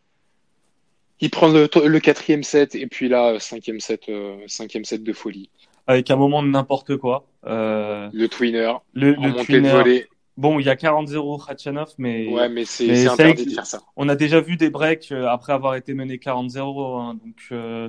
[1.20, 5.02] il prend le, le quatrième set et puis là euh, cinquième set, euh, cinquième set
[5.02, 5.50] de folie.
[5.86, 7.24] Avec un moment de n'importe quoi.
[7.46, 9.68] Euh, Le twinner le en le montée twinner.
[9.68, 10.08] de volée.
[10.36, 13.80] Bon, il y a 40-0 Khachanov, mais Ouais, mais c'est interdit de faire ça.
[13.96, 17.00] on a déjà vu des breaks après avoir été mené 40-0.
[17.00, 17.88] hein, donc, euh,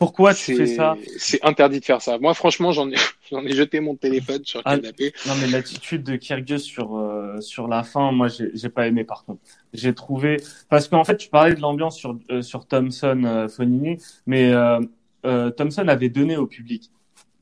[0.00, 2.18] pourquoi tu fais ça c'est interdit de faire ça.
[2.18, 2.96] Moi, franchement, j'en ai
[3.30, 5.12] j'en ai jeté mon téléphone sur le Ah, canapé.
[5.26, 9.04] Non, mais l'attitude de Kyrgios sur euh, sur la fin, moi, j'ai j'ai pas aimé
[9.04, 9.42] par contre.
[9.74, 10.38] J'ai trouvé
[10.70, 14.80] parce qu'en fait, tu parlais de l'ambiance sur euh, sur Thompson euh, Fonini, mais euh,
[15.26, 16.90] euh, Thompson avait donné au public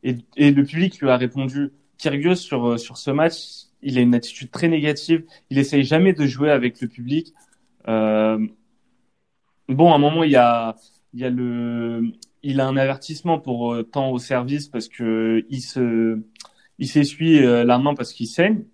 [0.03, 1.73] et et le public lui a répondu.
[1.99, 3.37] Kyrgios sur euh, sur ce match,
[3.83, 5.25] il a une attitude très négative.
[5.51, 7.35] Il essaye jamais de jouer avec le public.
[7.89, 8.39] Euh,
[9.69, 10.77] bon, à un moment, il y a,
[11.15, 12.13] il y a le,
[12.51, 16.19] il a un avertissement pour euh, temps au service parce que il se,
[16.79, 18.65] il s'essuie euh, la main parce qu'il saigne.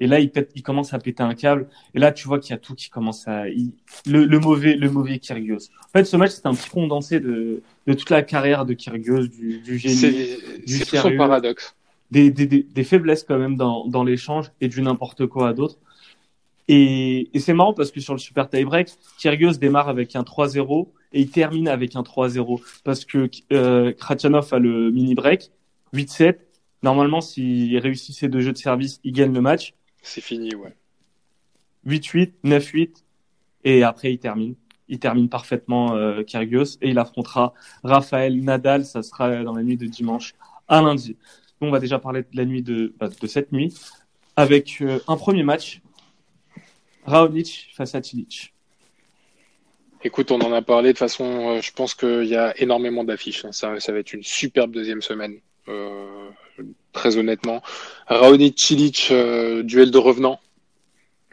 [0.00, 1.68] Et là, il, pète, il commence à péter un câble.
[1.94, 3.72] Et là, tu vois qu'il y a tout qui commence à, il-
[4.06, 5.68] le, le mauvais, le mauvais Kyrgios.
[5.86, 9.28] En fait, ce match, c'était un petit condensé de, de toute la carrière de Kyrgios,
[9.28, 11.76] du, du génie, C'est du c'est tout son paradoxe.
[12.10, 15.52] des, des, des, des faiblesses quand même dans, dans l'échange et du n'importe quoi à
[15.52, 15.78] d'autres.
[16.68, 20.88] Et, et c'est marrant parce que sur le super tie-break, Kyrgios démarre avec un 3-0
[21.12, 25.50] et il termine avec un 3-0 parce que euh, a le mini-break,
[25.94, 26.38] 8-7.
[26.82, 29.74] Normalement, s'il réussit ses deux jeux de service, il gagne le match.
[30.02, 30.74] C'est fini, ouais.
[31.86, 33.02] 8-8, 9-8
[33.64, 34.54] et après il termine.
[34.88, 38.84] Il termine parfaitement euh, Kyrgios et il affrontera Raphaël Nadal.
[38.84, 40.34] Ça sera dans la nuit de dimanche
[40.68, 41.16] à lundi.
[41.60, 43.74] Nous, on va déjà parler de la nuit de, bah, de cette nuit
[44.36, 45.80] avec euh, un premier match.
[47.04, 48.51] Raonic face à Cilic.
[50.04, 50.88] Écoute, on en a parlé.
[50.88, 53.44] De toute façon, euh, je pense qu'il y a énormément d'affiches.
[53.44, 53.52] hein.
[53.52, 55.36] Ça, ça va être une superbe deuxième semaine.
[55.68, 56.28] Euh,
[56.92, 57.62] très honnêtement.
[58.08, 60.40] Raonic Cilic, euh, duel de revenants.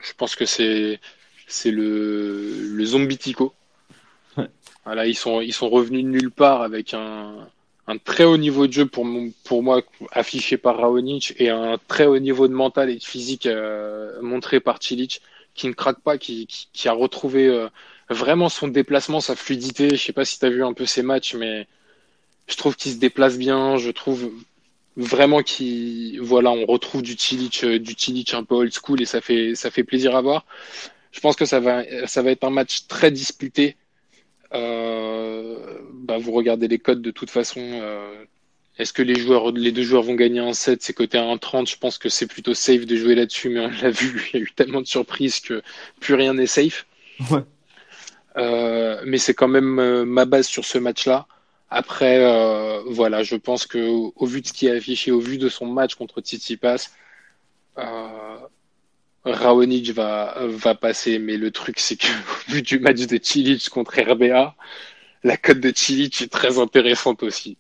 [0.02, 1.00] Je pense que c'est
[1.48, 3.54] c'est le, le zombie tico.
[4.38, 4.48] Ouais.
[4.86, 7.48] Voilà, ils sont ils sont revenus de nulle part avec un
[7.88, 11.80] un très haut niveau de jeu pour mon, pour moi affiché par Raonic et un
[11.88, 15.22] très haut niveau de mental et de physique euh, montré par Cilic
[15.56, 17.68] qui ne craque pas, qui, qui, qui a retrouvé euh,
[18.10, 19.90] vraiment son déplacement, sa fluidité.
[19.92, 21.68] Je sais pas si tu as vu un peu ses matchs, mais
[22.48, 23.78] je trouve qu'il se déplace bien.
[23.78, 24.32] Je trouve
[24.98, 29.06] vraiment qu'il, voilà, on retrouve du Cilic, euh, du Cilic un peu old school et
[29.06, 30.46] ça fait, ça fait plaisir à voir.
[31.12, 33.78] Je pense que ça va, ça va être un match très disputé.
[34.54, 37.62] Euh, bah, vous regardez les codes de toute façon.
[37.62, 38.26] euh,
[38.78, 41.70] est-ce que les joueurs, les deux joueurs vont gagner un 7 C'est côté 1,30.
[41.70, 44.42] Je pense que c'est plutôt safe de jouer là-dessus, mais on l'a vu, il y
[44.42, 45.62] a eu tellement de surprises que
[46.00, 46.86] plus rien n'est safe.
[47.30, 47.44] Ouais.
[48.38, 51.28] Euh, mais c'est quand même euh, ma base sur ce match-là.
[51.70, 55.38] Après, euh, voilà, je pense que au, vu de ce qui est affiché, au vu
[55.38, 56.90] de son match contre Tsitsipas,
[57.78, 58.38] euh,
[59.26, 61.20] Raonic va, va passer.
[61.20, 62.08] Mais le truc, c'est que
[62.50, 64.56] au vu du match de Cilic contre RBA,
[65.24, 67.58] la cote de Cilic est très intéressante aussi.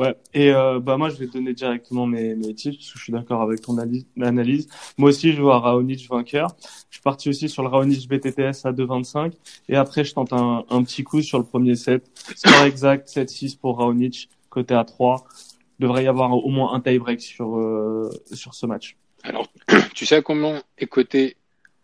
[0.00, 0.16] Ouais.
[0.32, 3.02] Et euh, bah moi, je vais te donner directement mes, mes tips parce que je
[3.04, 4.66] suis d'accord avec ton analyse.
[4.96, 6.56] Moi aussi, je vois Raonic vainqueur.
[6.88, 9.34] Je suis parti aussi sur le Raonic BTTS à 2,25
[9.68, 12.10] et après, je tente un, un petit coup sur le premier set.
[12.34, 15.22] Score exact 7-6 pour Raonic, côté à 3.
[15.80, 18.96] Devrait y avoir au moins un tie-break sur euh, sur ce match.
[19.22, 19.48] Alors,
[19.94, 21.36] tu sais à combien est coté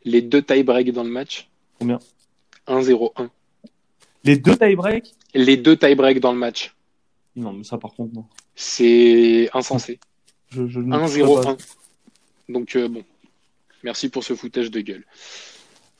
[0.05, 1.51] les deux tie-breaks dans le match?
[1.79, 1.99] Combien?
[2.67, 3.29] 1-0-1.
[4.25, 6.76] Les deux tie-break Les deux tie-breaks dans le match.
[7.37, 8.25] Non, mais ça par contre non.
[8.55, 10.01] C'est insensé.
[10.51, 11.53] Je, je ne ferai pas.
[11.53, 11.59] 1-0-1.
[12.49, 13.03] Donc, euh, bon.
[13.83, 15.05] Merci pour ce foutage de gueule.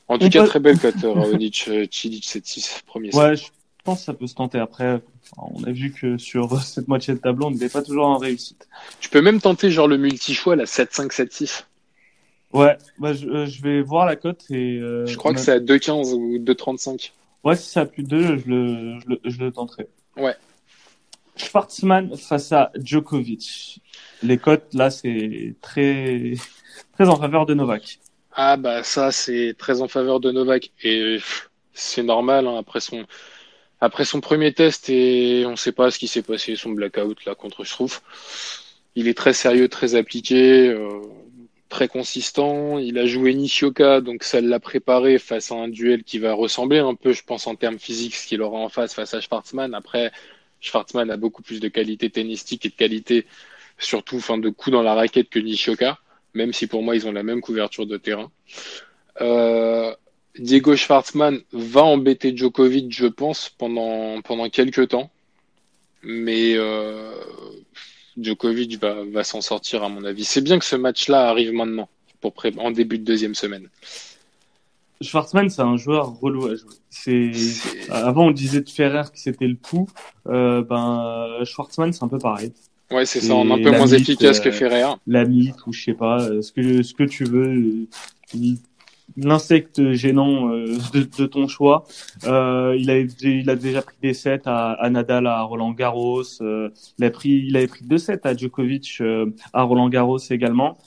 [0.07, 3.19] En tout On cas, peut- très belle cote, Raonic, Cilic 7-6, premier set.
[3.21, 3.45] Ouais, je
[3.83, 4.57] pense que ça peut se tenter.
[4.57, 5.01] Après,
[5.37, 8.67] on a vu que sur cette moitié de tableau, on n'était pas toujours en réussite.
[8.99, 11.65] Tu peux même tenter genre le multi-choix, la 7-5, 7-6.
[12.53, 14.77] Ouais, bah, je, euh, je vais voir la cote et.
[14.79, 17.11] euh, Je crois que c'est à 2-15 ou 2-35.
[17.43, 19.87] Ouais, si ça a plus de deux, je le, je le, je le tenterai.
[20.15, 20.33] Ouais.
[21.37, 23.81] Schwartzmann face à Djokovic.
[24.23, 26.33] Les cotes, là, c'est très,
[26.93, 27.99] très en faveur de Novak.
[28.33, 30.71] Ah bah ça, c'est très en faveur de Novak.
[30.83, 31.17] Et
[31.73, 33.05] c'est normal, hein, après son...
[33.79, 37.35] Après son premier test, et on sait pas ce qui s'est passé, son blackout là
[37.35, 38.01] contre Struff.
[38.95, 41.01] Il est très sérieux, très appliqué, euh,
[41.69, 42.79] très consistant.
[42.79, 46.79] Il a joué Nishioka, donc ça l'a préparé face à un duel qui va ressembler
[46.79, 49.75] un peu, je pense, en termes physiques, ce qu'il aura en face face à Schwartzmann.
[49.75, 50.11] Après,
[50.61, 53.25] Schwartzmann a beaucoup plus de qualité tennistique et de qualité,
[53.77, 55.99] surtout, enfin, de coups dans la raquette que Nishioka,
[56.33, 58.31] même si pour moi ils ont la même couverture de terrain.
[59.21, 59.93] Euh,
[60.37, 65.09] Diego Schwartzmann va embêter Djokovic, je pense, pendant, pendant quelques temps.
[66.03, 67.11] Mais euh,
[68.17, 70.25] Djokovic va, s'en sortir, à mon avis.
[70.25, 71.89] C'est bien que ce match-là arrive maintenant,
[72.57, 73.69] en début de deuxième semaine.
[75.01, 76.73] Schwartzmann, c'est un joueur relou à jouer.
[76.89, 77.31] C'est,
[77.89, 79.87] avant, on disait de Ferrer que c'était le pouls.
[80.27, 82.51] Euh, ben, Schwartzmann, c'est un peu pareil.
[82.91, 84.85] Ouais, c'est ça, un peu moins mythe, efficace que euh, Ferrer.
[85.07, 87.87] La mythe ou je sais pas, euh, ce que, ce que tu veux.
[88.35, 88.53] euh,
[89.15, 91.85] L'insecte gênant euh, de, de ton choix.
[92.25, 96.23] Euh, il, a, il a déjà pris des sets à, à Nadal, à Roland Garros.
[96.41, 100.17] euh, il, a pris, il avait pris deux sets à Djokovic, euh, à Roland Garros
[100.29, 100.77] également.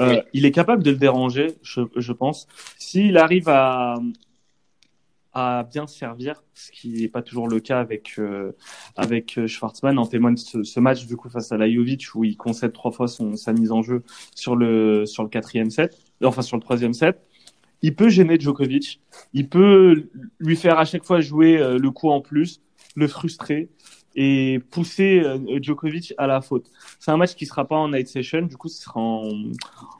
[0.00, 0.20] Euh, Oui.
[0.32, 2.46] Il est capable de le déranger, je, je pense.
[2.78, 3.96] S'il arrive à,
[5.32, 8.52] à bien servir, ce qui n'est pas toujours le cas avec euh,
[8.96, 9.98] avec euh, Schwartzmann.
[9.98, 13.08] En témoigne ce, ce match du coup face à Lajovic où il concède trois fois
[13.08, 14.02] son sa mise en jeu
[14.34, 17.20] sur le sur le quatrième set, enfin sur le troisième set.
[17.82, 19.00] il peut gêner Djokovic,
[19.34, 20.08] il peut
[20.40, 22.60] lui faire à chaque fois jouer euh, le coup en plus,
[22.96, 23.68] le frustrer
[24.20, 26.66] et pousser euh, Djokovic à la faute.
[26.98, 29.30] C'est un match qui sera pas en night session, du coup ce sera en,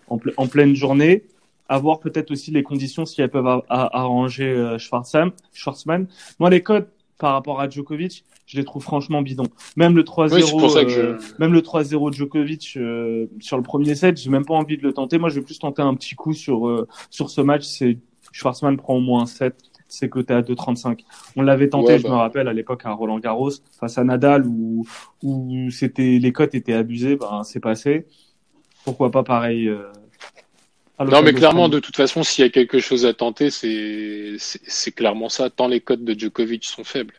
[0.09, 1.25] en, en pleine journée.
[1.69, 5.31] À voir peut-être aussi les conditions si elles peuvent arranger euh, Schwarzman.
[5.53, 6.09] Schwarzman.
[6.41, 9.49] Moi les codes par rapport à Djokovic, je les trouve franchement bidons.
[9.77, 14.45] Même le 3-0, euh, même le 3-0 Djokovic euh, sur le premier set, j'ai même
[14.45, 15.19] pas envie de le tenter.
[15.19, 17.65] Moi, je vais plus tenter un petit coup sur euh, sur ce match.
[17.65, 17.99] C'est
[18.33, 19.55] Schwarzman prend au moins un set.
[19.89, 21.01] C'est côté à 2,35.
[21.37, 22.19] On l'avait tenté, je me bah.
[22.19, 24.87] rappelle, à l'époque à Roland Garros face à Nadal où
[25.23, 27.17] où c'était les cotes étaient abusées.
[27.17, 28.07] Ben c'est passé.
[28.85, 29.71] Pourquoi pas pareil.
[31.01, 34.93] non, mais clairement, de toute façon, s'il y a quelque chose à tenter, c'est c'est
[34.93, 35.49] clairement ça.
[35.51, 37.15] Tant les cotes de Djokovic sont faibles.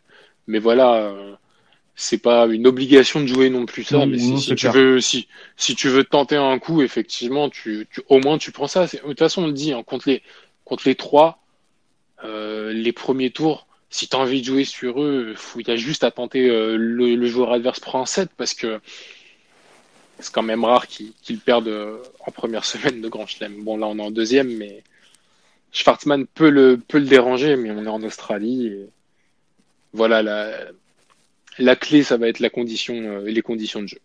[0.50, 1.36] Mais voilà, euh,
[1.96, 4.06] c'est pas une obligation de jouer non plus ça.
[4.06, 5.28] mais si, tu veux, si,
[5.58, 8.86] si tu veux tenter un coup, effectivement, tu, au moins tu prends ça.
[8.86, 10.24] De toute façon, on le dit, hein, contre les,
[10.64, 11.39] contre les trois,
[12.24, 15.76] euh, les premiers tours, si tu as envie de jouer sur eux, il y a
[15.76, 18.80] juste à tenter euh, le, joueur adverse prend un set parce que
[20.20, 23.64] c'est quand même rare qu'ils perdent en première semaine de Grand Chelem.
[23.64, 24.84] Bon, là, on est en deuxième, mais
[25.72, 28.68] Schwartzmann peut le, peut le déranger, mais on est en Australie.
[28.68, 28.90] Et
[29.94, 30.52] voilà, la,
[31.58, 34.00] la clé, ça va être la condition, euh, les conditions de jeu.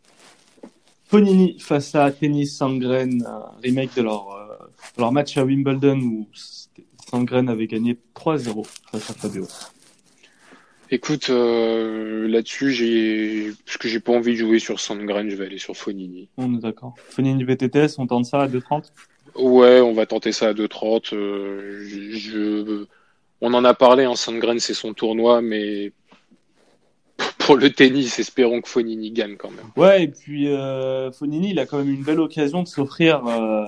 [1.07, 4.67] Fonini face à Tennis Sandgren, un remake de leur, euh,
[4.99, 6.29] leur match à Wimbledon où
[7.11, 9.47] Sandgren avait gagné 3-0 face à Fabio.
[10.91, 15.47] Écoute, euh, là-dessus, j'ai, parce que j'ai pas envie de jouer sur Sandgren, je vais
[15.47, 16.29] aller sur Fonini.
[16.37, 16.95] On est d'accord.
[17.11, 18.91] Fonini VTTS, on tente ça à 2,30
[19.37, 21.11] Ouais, on va tenter ça à 2,30.
[21.11, 22.87] je,
[23.41, 25.93] on en a parlé, en Sandgren c'est son tournoi, mais
[27.45, 29.67] pour le tennis, espérons que Fonini gagne quand même.
[29.77, 33.65] Ouais, et puis euh, Fonini, il a quand même une belle occasion de s'offrir euh,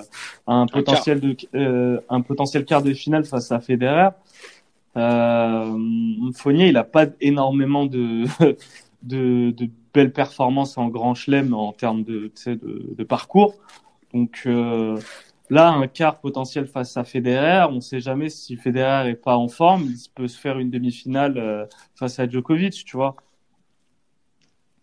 [0.47, 4.11] un, potentiel de euh, un potentiel quart de finale face à Federer.
[4.97, 5.79] Euh,
[6.35, 8.25] Fournier, il a pas énormément de,
[9.03, 13.55] de, de belles performances en Grand Chelem en termes de, de, de parcours.
[14.15, 14.99] Donc euh,
[15.49, 19.37] Là, un quart potentiel face à Federer, on ne sait jamais si Federer est pas
[19.37, 23.15] en forme, il peut se faire une demi-finale euh, face à Djokovic, tu vois.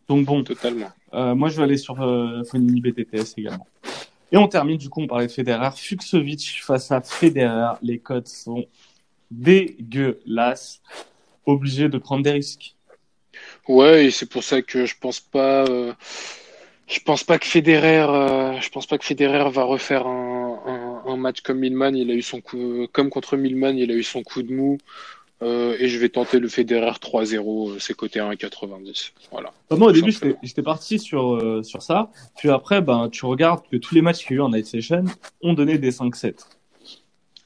[0.07, 0.91] Donc bon, totalement.
[1.13, 3.67] Euh, moi, je vais aller sur euh, Fonini BTTS également.
[4.31, 7.75] Et on termine du coup, on parlait de Federer, Fuxovic face à Federer.
[7.83, 8.65] Les codes sont
[9.29, 10.81] dégueulasses,
[11.45, 12.75] obligé de prendre des risques.
[13.67, 15.65] Ouais, et c'est pour ça que je pense pas.
[15.65, 15.93] Euh,
[16.87, 21.11] je pense pas que Federer, euh, je pense pas que Federer va refaire un, un,
[21.11, 21.95] un, match comme Milman.
[21.95, 24.77] Il a eu son coup, comme contre Milman, il a eu son coup de mou.
[25.43, 29.11] Euh, et je vais tenter le Federer 3-0, euh, c'est côté 1,90.
[29.31, 29.51] Voilà.
[29.69, 32.11] Bah, moi, au début, j'étais parti sur, euh, sur ça.
[32.37, 34.65] Puis après, ben, tu regardes que tous les matchs qu'il y a eu en Night
[34.65, 35.05] Session
[35.41, 36.35] ont donné des 5-7.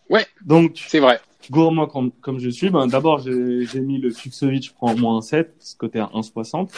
[0.10, 0.26] Ouais.
[0.46, 1.20] Donc, c'est vrai.
[1.50, 5.76] Gourmand comme, comme je suis, ben, d'abord, j'ai mis le Fuxovic prend moins 7, ce
[5.76, 6.70] côté à 1,60.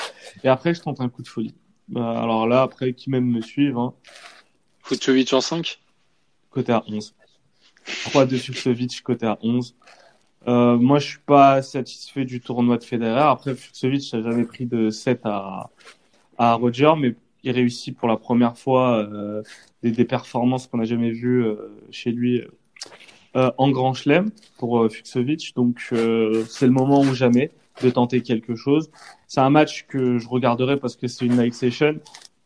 [0.43, 1.55] Et après, je tente un coup de folie.
[1.89, 3.77] Bah, alors là, après, qui même me suivent.
[3.77, 3.93] Hein.
[4.83, 5.79] Fucsovic en 5
[6.49, 7.13] Côté à 11.
[8.05, 9.75] 3 de Fucsovic, côté à 11.
[10.49, 13.19] Euh, moi, je suis pas satisfait du tournoi de Federer.
[13.19, 15.69] Après, Fucsovic n'a jamais pris de 7 à,
[16.39, 19.43] à Roger, mais il réussit pour la première fois euh,
[19.83, 21.55] des, des, performances qu'on n'a jamais vues euh,
[21.91, 22.41] chez lui
[23.35, 25.53] euh, en Grand Chelem pour euh, Fucsovic.
[25.55, 25.79] Donc,
[26.47, 27.51] c'est le moment ou jamais
[27.83, 28.89] de tenter quelque chose.
[29.27, 31.99] C'est un match que je regarderai parce que c'est une night session,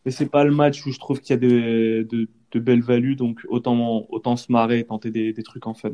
[0.05, 2.83] mais c'est pas le match où je trouve qu'il y a de, de, de, belles
[2.83, 5.93] values, donc autant, autant se marrer et tenter des, des trucs en fun.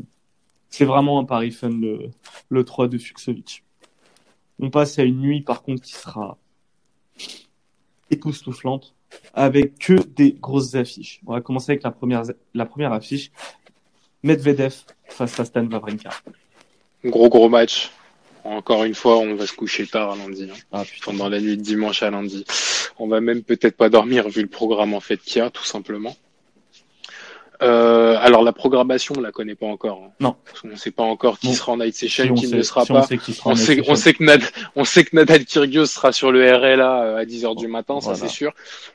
[0.70, 2.10] C'est vraiment un pari fun le,
[2.50, 3.64] le 3 de Fuxovic.
[4.60, 6.38] On passe à une nuit par contre qui sera
[8.12, 8.96] époustouflante
[9.34, 11.22] avec que des grosses affiches.
[11.26, 13.32] On va commencer avec la première, la première affiche.
[14.24, 14.76] Medvedev
[15.08, 16.10] face à Stan Wawrinka.
[17.06, 17.92] Gros gros match.
[18.44, 20.50] Encore une fois, on va se coucher tard à lundi.
[20.52, 20.58] Hein.
[20.72, 22.46] Ah, Pendant la nuit de dimanche à lundi.
[22.98, 25.64] On va même peut-être pas dormir vu le programme en fait qu'il y a, tout
[25.64, 26.16] simplement.
[27.62, 30.04] Euh, alors la programmation, on la connaît pas encore.
[30.06, 30.12] Hein.
[30.20, 30.36] Non.
[30.64, 33.02] On sait pas encore qui sera en night session, qui ne sera pas.
[33.46, 34.42] On sait, on sait, que Nad,
[34.76, 38.00] on sait que Nadal Kyrgios sera sur le RLA euh, à 10 heures du matin,
[38.02, 38.54] ça c'est sûr.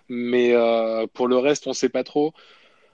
[0.09, 2.33] Mais euh, pour le reste, on sait pas trop.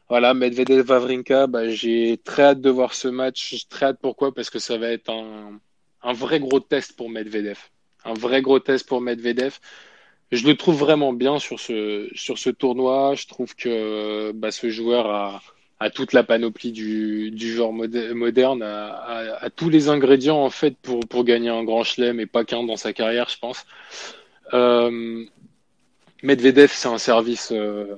[0.09, 3.50] Voilà, Medvedev Vavrinka, bah, j'ai très hâte de voir ce match.
[3.50, 4.35] J'ai très hâte pourquoi?
[4.35, 5.61] Parce que ça va être un
[6.02, 7.59] un vrai gros test pour Medvedev.
[8.04, 9.59] Un vrai gros test pour Medvedev.
[10.33, 13.14] Je le trouve vraiment bien sur ce, sur ce tournoi.
[13.14, 15.42] Je trouve que bah, ce joueur a,
[15.80, 20.76] a toute la panoplie du, du genre moderne, a, a, tous les ingrédients en fait
[20.76, 23.64] pour, pour gagner un grand chelem et pas qu'un dans sa carrière, je pense.
[24.52, 25.24] Euh,
[26.22, 27.96] Medvedev, c'est un service, euh,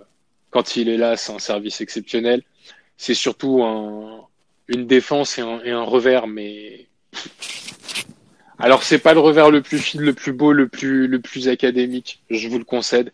[0.50, 2.42] quand il est là, c'est un service exceptionnel.
[2.96, 4.28] C'est surtout un,
[4.68, 6.86] une défense et un, et un revers, mais
[8.60, 11.48] alors c'est pas le revers le plus fil, le plus beau, le plus le plus
[11.48, 13.12] académique, je vous le concède,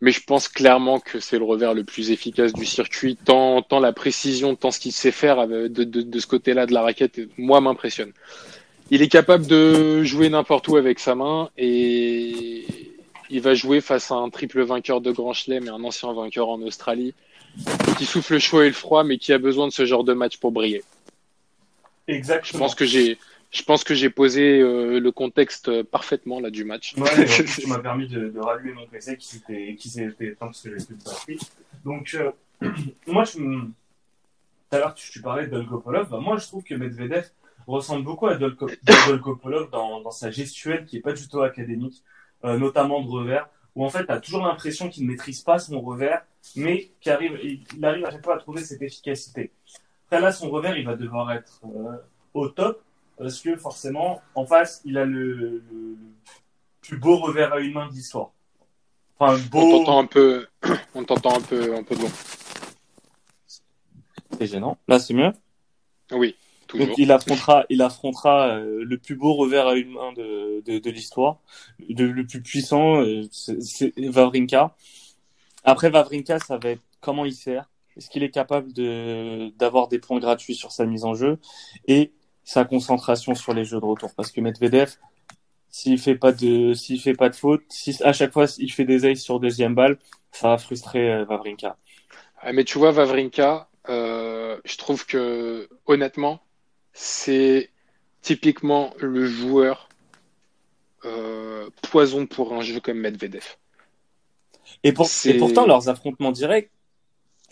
[0.00, 3.80] mais je pense clairement que c'est le revers le plus efficace du circuit, tant tant
[3.80, 7.20] la précision, tant ce qu'il sait faire de, de, de ce côté-là de la raquette,
[7.38, 8.12] moi m'impressionne.
[8.90, 12.66] Il est capable de jouer n'importe où avec sa main et
[13.30, 16.48] il va jouer face à un triple vainqueur de Grand Chelem et un ancien vainqueur
[16.48, 17.14] en Australie
[17.98, 20.12] qui souffle le chaud et le froid, mais qui a besoin de ce genre de
[20.12, 20.82] match pour briller.
[22.08, 22.52] Exactement.
[22.52, 23.16] Je pense que j'ai,
[23.54, 26.96] je pense que j'ai posé euh, le contexte parfaitement là du match.
[26.96, 27.24] Ouais,
[27.60, 30.70] tu m'as permis de, de rallumer mon PC qui s'était, qui s'était éteint parce que
[30.70, 31.38] j'avais plus de batterie.
[31.84, 32.32] Donc, euh,
[33.06, 33.72] moi, je, tout
[34.72, 36.10] à l'heure, tu, tu parlais de Dolgopolov.
[36.10, 37.30] Bah, moi, je trouve que Medvedev
[37.68, 42.02] ressemble beaucoup à Dolgopolov dans, dans sa gestuelle qui est pas du tout académique,
[42.44, 45.60] euh, notamment de revers, où en fait, tu as toujours l'impression qu'il ne maîtrise pas
[45.60, 46.24] son revers,
[46.56, 49.52] mais qu'il arrive, il arrive à chaque fois à trouver cette efficacité.
[50.08, 51.96] Après là, son revers, il va devoir être euh,
[52.34, 52.82] au top,
[53.18, 55.96] parce que forcément, en face, il a le, le, le
[56.80, 58.32] plus beau revers à une main de l'histoire.
[59.18, 59.60] Enfin, beau...
[59.60, 60.46] On t'entend un peu,
[60.94, 62.10] on t'entend un peu, un peu long.
[64.38, 64.78] C'est gênant.
[64.88, 65.32] Là, c'est mieux?
[66.12, 66.36] Oui.
[66.66, 66.86] Toujours.
[66.86, 70.78] Donc il affrontera, il affrontera euh, le plus beau revers à une main de, de,
[70.78, 71.38] de l'histoire,
[71.78, 74.74] le, le plus puissant, euh, c'est Vavrinka.
[75.62, 79.98] Après Vavrinka, ça va être comment il sert, est-ce qu'il est capable de d'avoir des
[79.98, 81.38] points gratuits sur sa mise en jeu?
[81.86, 82.12] Et
[82.44, 84.12] sa concentration sur les jeux de retour.
[84.14, 84.96] Parce que Medvedev,
[85.70, 88.84] s'il fait pas de, s'il fait pas de faute, si à chaque fois il fait
[88.84, 89.98] des aces sur deuxième balle,
[90.30, 91.76] ça va frustrer euh, Vavrinka.
[92.52, 96.40] Mais tu vois Vavrinka, euh, je trouve que honnêtement,
[96.92, 97.70] c'est
[98.20, 99.88] typiquement le joueur
[101.04, 103.56] euh, poison pour un jeu comme Medvedev.
[104.82, 106.70] Et, pour, et pourtant, leurs affrontements directs,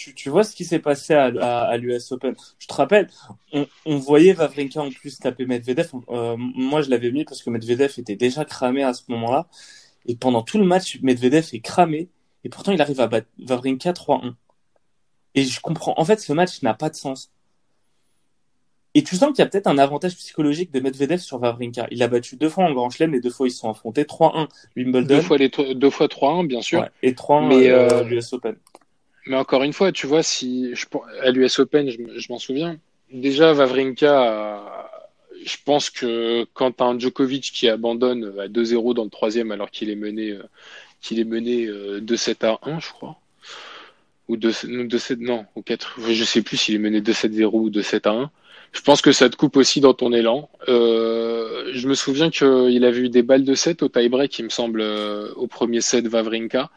[0.02, 2.34] tu, tu vois ce qui s'est passé à, à, à l'US Open.
[2.58, 3.08] Je te rappelle,
[3.52, 5.90] on, on, voyait Vavrinka en plus taper Medvedev.
[6.08, 9.46] Euh, moi, je l'avais mis parce que Medvedev était déjà cramé à ce moment-là.
[10.06, 12.08] Et pendant tout le match, Medvedev est cramé.
[12.42, 14.34] Et pourtant, il arrive à battre Vavrinka 3-1.
[15.36, 15.94] Et je comprends.
[15.96, 17.30] En fait, ce match n'a pas de sens.
[18.94, 21.86] Et tu sens qu'il y a peut-être un avantage psychologique de Medvedev sur Vavrinka.
[21.92, 24.02] Il a battu deux fois en Grand Chelem, les deux fois ils se sont affrontés
[24.02, 25.06] 3-1 Wimbledon.
[25.06, 26.80] Deux fois les deux fois 3-1 bien sûr.
[26.80, 28.56] Ouais, et 3-1 mais euh, l'US Open.
[29.26, 30.86] Mais encore une fois, tu vois, si je,
[31.20, 32.78] à l'US Open, je, m'en souviens.
[33.12, 34.90] Déjà, Vavrinka,
[35.44, 39.90] je pense que quand un Djokovic qui abandonne à 2-0 dans le troisième alors qu'il
[39.90, 40.36] est mené,
[41.00, 43.20] qu'il est mené 2-7 à 1, je crois,
[44.28, 48.12] ou 2-7, non, ou 4, je sais plus s'il est mené 2-7-0 ou 2-7 à
[48.12, 48.30] 1
[48.72, 50.48] je pense que ça te coupe aussi dans ton élan.
[50.68, 54.50] Euh, je me souviens qu'il avait eu des balles de 7 au tie-break, il me
[54.50, 56.70] semble, euh, au premier set Vavrinka.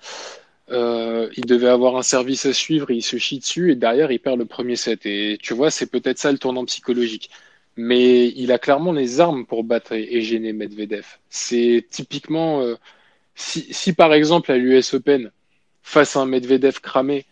[0.72, 4.20] Euh, il devait avoir un service à suivre, il se chie dessus et derrière il
[4.20, 5.06] perd le premier set.
[5.06, 7.30] Et tu vois, c'est peut-être ça le tournant psychologique.
[7.78, 11.06] Mais il a clairement les armes pour battre et gêner Medvedev.
[11.30, 12.76] C'est typiquement, euh,
[13.36, 15.32] si, si par exemple à l'US Open,
[15.84, 17.26] face à un Medvedev cramé,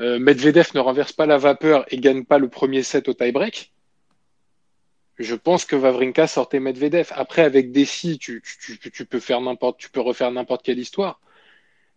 [0.00, 3.72] euh, Medvedev ne renverse pas la vapeur et gagne pas le premier set au tie-break,
[5.18, 7.08] je pense que Vavrinka sortait Medvedev.
[7.12, 10.78] Après, avec Dessy, tu, tu, tu, tu peux faire n'importe, tu peux refaire n'importe quelle
[10.78, 11.20] histoire.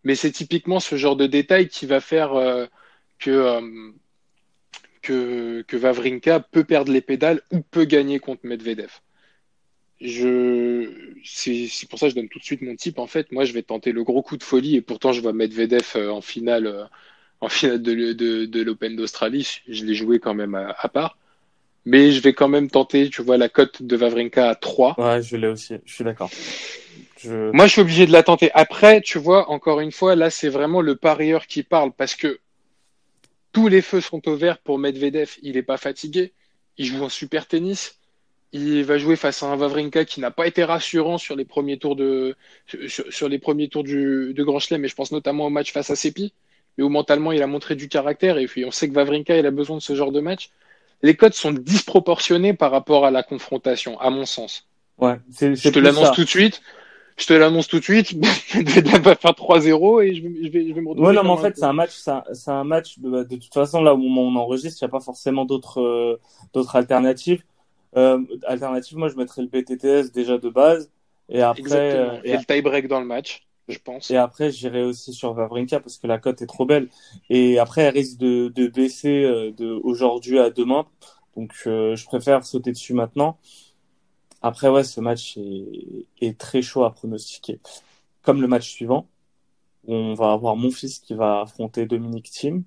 [0.04, 2.66] Mais c'est typiquement ce genre de détail qui va faire euh,
[3.20, 3.92] que, euh,
[5.02, 8.92] que, que Vavrinka peut perdre les pédales ou peut gagner contre Medvedev.
[10.00, 10.90] Je,
[11.26, 13.00] c'est, pour ça que je donne tout de suite mon type.
[13.00, 15.34] En fait, moi, je vais tenter le gros coup de folie et pourtant, je vois
[15.34, 16.90] Medvedev euh, en finale,
[17.42, 19.62] en finale de, de, l'Open d'Australie.
[19.68, 21.18] Je l'ai joué quand même à, à part.
[21.86, 24.96] Mais je vais quand même tenter, tu vois, la cote de Vavrinka à 3.
[24.98, 26.30] Ouais, je l'ai aussi, je suis d'accord.
[27.22, 27.52] Je...
[27.52, 28.50] Moi, je suis obligé de la tenter.
[28.54, 32.40] Après, tu vois, encore une fois, là, c'est vraiment le parieur qui parle parce que
[33.52, 35.32] tous les feux sont au vert pour Medvedev.
[35.42, 36.34] Il n'est pas fatigué.
[36.78, 37.98] Il joue un super tennis.
[38.52, 41.78] Il va jouer face à un Vavrinka qui n'a pas été rassurant sur les premiers
[41.78, 42.36] tours de
[42.88, 44.84] sur, sur les premiers tours du, de Grand Chelem.
[44.86, 46.34] Et je pense notamment au match face à Sepi,
[46.78, 48.38] mais où mentalement il a montré du caractère.
[48.38, 50.50] Et puis on sait que Vavrinka il a besoin de ce genre de match
[51.02, 54.68] les codes sont disproportionnés par rapport à la confrontation, à mon sens.
[54.98, 56.62] Ouais, c'est, je te l'annonce tout de suite.
[57.20, 58.14] Je te l'annonce tout de suite.
[58.56, 61.10] Medvedev va faire 3-0 et je vais, je vais, je vais me retrouver.
[61.10, 63.82] Ouais, non, mais en fait, c'est un match, c'est un, match de, de, toute façon,
[63.82, 66.20] là, où on enregistre, il n'y a pas forcément d'autres, euh,
[66.54, 67.44] d'autres alternatives.
[67.98, 70.90] Euh, alternatives, moi, je mettrais le BTTS déjà de base.
[71.28, 71.96] Et après.
[71.96, 74.10] Euh, et, et le tie-break dans le match je pense.
[74.10, 76.88] Et après, j'irai aussi sur Vavrinka parce que la cote est trop belle.
[77.30, 80.88] Et après, elle risque de, de baisser de aujourd'hui à demain.
[81.40, 83.38] Donc, euh, je préfère sauter dessus maintenant.
[84.42, 87.60] Après, ouais, ce match est, est, très chaud à pronostiquer.
[88.22, 89.08] Comme le match suivant,
[89.86, 92.64] où on va avoir mon fils qui va affronter Dominique Thiem.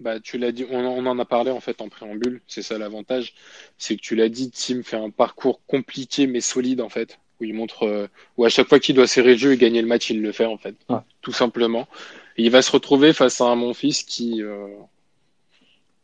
[0.00, 2.40] Bah, tu l'as dit, on, on en a parlé en fait en préambule.
[2.46, 3.34] C'est ça l'avantage,
[3.78, 7.44] c'est que tu l'as dit, Tim fait un parcours compliqué mais solide en fait, où
[7.44, 8.06] il montre, euh,
[8.36, 10.30] où à chaque fois qu'il doit serrer le jeu et gagner le match, il le
[10.32, 10.98] fait en fait, Ouais.
[11.20, 11.88] tout simplement.
[12.36, 14.68] Et il va se retrouver face à un Monfils qui, euh,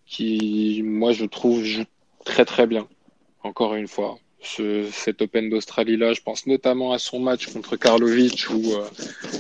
[0.06, 1.84] qui, moi je trouve joue
[2.24, 2.88] très très bien.
[3.44, 7.76] Encore une fois, ce, cet Open d'Australie là, je pense notamment à son match contre
[7.76, 8.88] Karlovic où euh,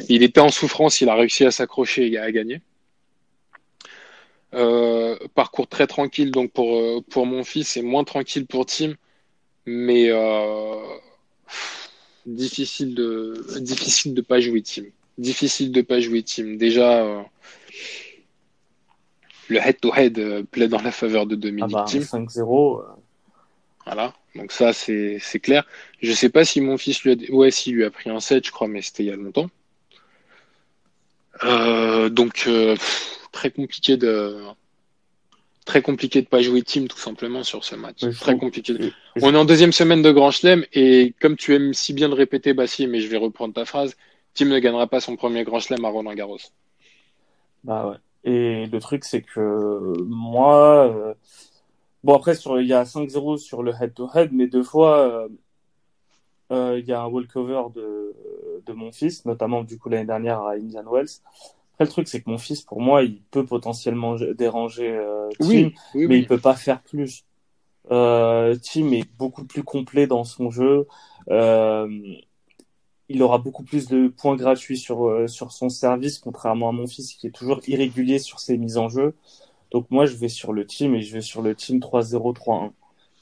[0.08, 2.60] il était en souffrance, il a réussi à s'accrocher et à gagner.
[4.54, 8.94] Euh, parcours très tranquille donc pour euh, pour mon fils et moins tranquille pour Tim,
[9.66, 10.76] mais euh,
[12.24, 14.84] difficile de difficile de pas jouer Tim,
[15.18, 16.54] difficile de pas jouer Tim.
[16.54, 17.24] Déjà
[19.48, 22.02] le head to head plaît dans la faveur de Ah Dominique bah, Thiem.
[22.02, 22.84] 5-0.
[23.86, 25.64] Voilà, donc ça c'est c'est clair.
[26.00, 28.46] Je sais pas si mon fils lui a ouais s'il lui a pris un 7,
[28.46, 29.50] je crois, mais c'était il y a longtemps.
[31.44, 34.36] Euh, donc euh, pff, très compliqué de
[35.64, 37.98] très compliqué de pas jouer team tout simplement sur ce match.
[38.00, 38.74] Très trouve- compliqué.
[39.20, 42.14] On est en deuxième semaine de Grand Chelem et comme tu aimes si bien le
[42.14, 43.96] répéter, Bassi, mais je vais reprendre ta phrase,
[44.34, 46.38] Tim ne gagnera pas son premier Grand Chelem à Roland Garros.
[47.64, 47.96] Bah ouais.
[48.30, 51.14] Et le truc, c'est que moi, euh,
[52.04, 55.28] bon après sur il y a 5-0 sur le head-to-head, mais deux fois euh,
[56.52, 58.14] euh, il y a un walkover de
[58.64, 61.20] de mon fils, notamment du coup l'année dernière à Indian Wells.
[61.74, 65.48] Après le truc, c'est que mon fils, pour moi, il peut potentiellement déranger euh, Tim,
[65.48, 66.18] Oui, oui, mais oui.
[66.20, 67.24] il peut pas faire plus.
[67.90, 70.86] Euh, Tim est beaucoup plus complet dans son jeu.
[71.30, 71.88] Euh,
[73.08, 77.14] il aura beaucoup plus de points gratuits sur, sur son service, contrairement à mon fils
[77.14, 79.14] qui est toujours irrégulier sur ses mises en jeu.
[79.74, 82.70] Donc moi, je vais sur le team et je vais sur le team 3-0, 3-1.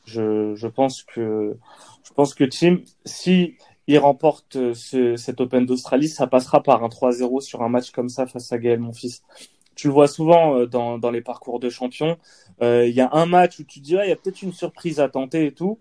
[0.05, 1.57] Je, je pense que,
[2.05, 3.57] je pense que Tim, si
[3.97, 8.11] remporte euh, ce, cet Open d'Australie, ça passera par un 3-0 sur un match comme
[8.11, 9.23] ça face à Gaël, mon fils.
[9.77, 12.19] Tu le vois souvent euh, dans, dans les parcours de champions.
[12.61, 14.43] Euh, Il y a un match où tu te dis, ah, il y a peut-être
[14.43, 15.79] une surprise à tenter et tout.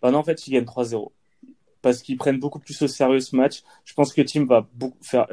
[0.00, 1.10] Bah non, en fait, ils gagnent 3-0
[1.82, 3.62] parce qu'ils prennent beaucoup plus au sérieux ce match.
[3.84, 5.26] Je pense que Tim va beaucoup faire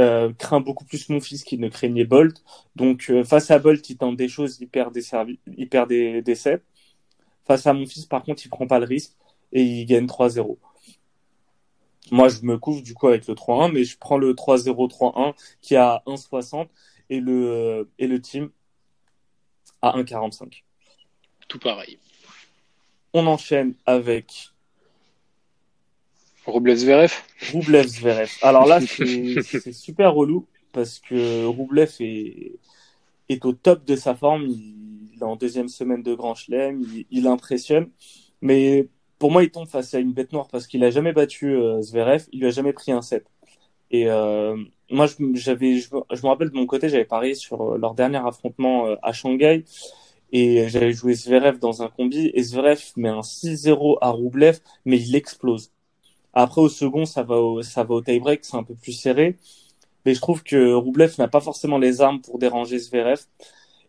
[0.00, 2.42] euh, craint beaucoup plus mon fils qu'il ne craignait Bolt.
[2.76, 5.04] Donc euh, face à Bolt, il tente des choses, il perd des
[5.56, 6.62] il perd des des sets.
[7.46, 9.12] Face à mon fils, par contre, il prend pas le risque
[9.52, 10.58] et il gagne 3-0.
[12.10, 15.34] Moi, je me couvre du coup avec le 3-1, mais je prends le 3-0 3-1
[15.60, 16.68] qui est à 1,60
[17.10, 18.50] et le et le team
[19.82, 20.62] à 1,45.
[21.48, 21.98] Tout pareil.
[23.14, 24.50] On enchaîne avec
[26.48, 27.12] Robles Zverev
[27.52, 28.30] Roublev Zverev.
[28.42, 28.80] Alors là,
[29.42, 32.58] c'est super relou parce que Roublev est,
[33.28, 34.44] est au top de sa forme.
[34.48, 36.82] Il, il est en deuxième semaine de Grand Chelem.
[36.82, 37.90] Il, il impressionne.
[38.42, 38.88] Mais
[39.18, 41.82] pour moi, il tombe face à une bête noire parce qu'il a jamais battu euh,
[41.82, 42.26] Zverev.
[42.32, 43.26] Il lui a jamais pris un set.
[43.90, 44.56] Et euh,
[44.90, 47.78] moi, je, j'avais, je, me- je me rappelle de mon côté, j'avais parié sur euh,
[47.78, 49.64] leur dernier affrontement à Shanghai.
[50.32, 52.30] Et j'avais joué Zverev dans un combi.
[52.34, 55.72] Et Zverev met un 6-0 à Roublev, mais il explose.
[56.40, 59.36] Après, au second, ça va au, ça va au tie-break, c'est un peu plus serré.
[60.06, 63.22] Mais je trouve que Roublev n'a pas forcément les armes pour déranger Zverev.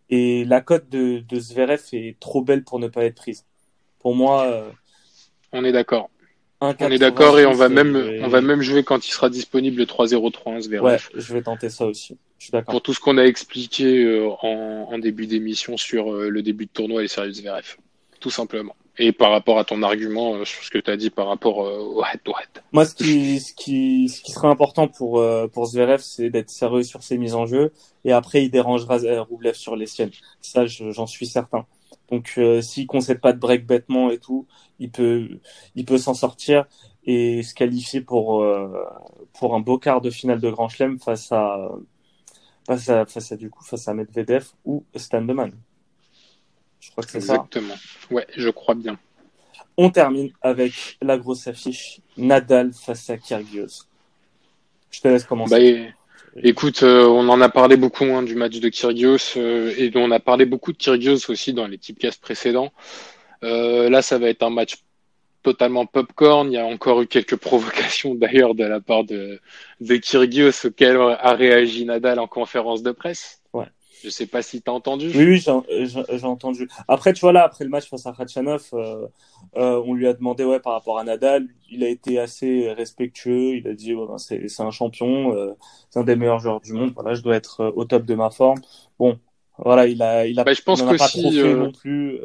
[0.10, 3.46] Et la cote de, de Zverev est trop belle pour ne pas être prise.
[4.00, 4.68] Pour moi, euh,
[5.52, 6.10] On est d'accord.
[6.60, 9.12] On est d'accord et on va 86, même euh, on va même jouer quand il
[9.12, 10.84] sera disponible le 3-0-3-1 Zverev.
[10.84, 12.18] Ouais, je vais tenter ça aussi.
[12.40, 12.72] Je suis d'accord.
[12.72, 16.72] Pour tout ce qu'on a expliqué euh, en, en début d'émission sur le début de
[16.72, 17.78] tournoi et les sérieux Zverev.
[18.20, 18.76] Tout simplement.
[19.02, 21.66] Et par rapport à ton argument euh, sur ce que tu as dit par rapport
[21.66, 22.64] euh, au head-to-head.
[22.74, 26.50] Moi, ce qui, ce qui, ce qui sera important pour, euh, pour Zverev, c'est d'être
[26.50, 27.72] sérieux sur ses mises en jeu.
[28.04, 30.12] Et après, il dérangera Roublev sur les siennes.
[30.42, 31.66] Ça, je- j'en suis certain.
[32.12, 34.46] Donc, euh, s'il concède pas de break bêtement et tout,
[34.80, 35.30] il peut,
[35.76, 36.66] il peut s'en sortir
[37.06, 38.68] et se qualifier pour, euh,
[39.40, 41.70] pour un beau quart de finale de Grand Chelem face à,
[42.68, 45.52] face à, face à, du coup, face à Medvedev ou Standeman.
[46.80, 47.34] Je crois que c'est ça.
[47.34, 47.76] Exactement.
[48.12, 48.98] Ouais, je crois bien.
[49.78, 53.86] On termine avec la grosse affiche Nadal face à Kyrgios.
[54.92, 55.86] Je te laisse commencer.
[56.36, 59.92] Bah, écoute, euh, on en a parlé beaucoup hein, du match de Kyrgios euh, et
[59.96, 62.72] on a parlé beaucoup de Kyrgios aussi dans les tipcasts précédents.
[63.44, 64.80] Euh, là, ça va être un match
[65.44, 66.52] totalement popcorn.
[66.52, 69.40] Il y a encore eu quelques provocations d'ailleurs de la part de,
[69.80, 73.39] de Kyrgios auxquelles a réagi Nadal en conférence de presse.
[74.02, 75.12] Je sais pas si tu as entendu.
[75.16, 76.70] Oui, oui, j'ai entendu.
[76.88, 79.08] Après, tu vois, là, après le match face à Khachanov, euh,
[79.58, 83.56] euh, on lui a demandé, ouais, par rapport à Nadal, il a été assez respectueux.
[83.56, 85.54] Il a dit, ouais, ben, c'est un champion, euh,
[85.90, 86.92] c'est un des meilleurs joueurs du monde.
[86.96, 88.62] Voilà, je dois être au top de ma forme.
[88.98, 89.20] Bon,
[89.58, 92.20] voilà, il a, il a, Bah, je pense a pas trop fait non plus.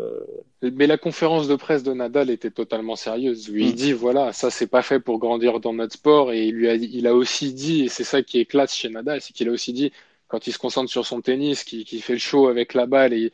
[0.62, 3.48] Mais la conférence de presse de Nadal était totalement sérieuse.
[3.54, 3.72] Il Mm.
[3.72, 6.32] dit voilà, ça c'est pas fait pour grandir dans notre sport.
[6.32, 9.20] Et il lui a, il a aussi dit, et c'est ça qui éclate chez Nadal,
[9.20, 9.92] c'est qu'il a aussi dit
[10.34, 13.30] quand il se concentre sur son tennis, qui, fait le show avec la balle et,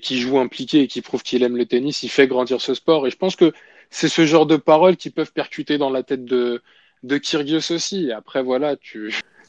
[0.00, 3.06] qui joue impliqué et qui prouve qu'il aime le tennis, il fait grandir ce sport.
[3.06, 3.54] Et je pense que
[3.88, 6.60] c'est ce genre de paroles qui peuvent percuter dans la tête de,
[7.04, 8.12] de Kyrgios aussi.
[8.12, 8.76] Après, voilà.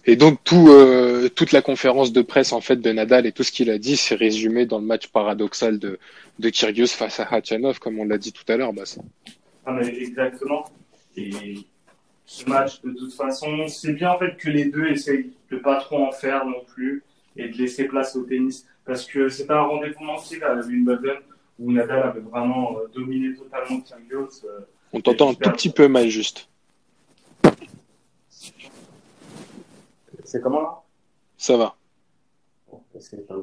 [0.05, 3.51] Et donc euh, toute la conférence de presse en fait de Nadal et tout ce
[3.51, 5.99] qu'il a dit, c'est résumé dans le match paradoxal de,
[6.39, 8.71] de Kyrgios face à Khachanov, comme on l'a dit tout à l'heure.
[9.65, 10.63] Ah, exactement.
[12.25, 15.79] Ce match, de toute façon, c'est bien en fait que les deux essayent de pas
[15.81, 17.03] trop en faire non plus
[17.35, 21.19] et de laisser place au tennis, parce que c'est un rendez-vous manqué à Wimbledon
[21.59, 24.45] où Nadal avait vraiment euh, dominé totalement Kyrgios.
[24.45, 24.61] Euh,
[24.91, 26.49] on t'entend un tout petit peu mal juste.
[30.23, 30.81] C'est comment là?
[31.37, 31.75] Ça va.
[32.71, 32.81] Bon,
[33.27, 33.35] pas.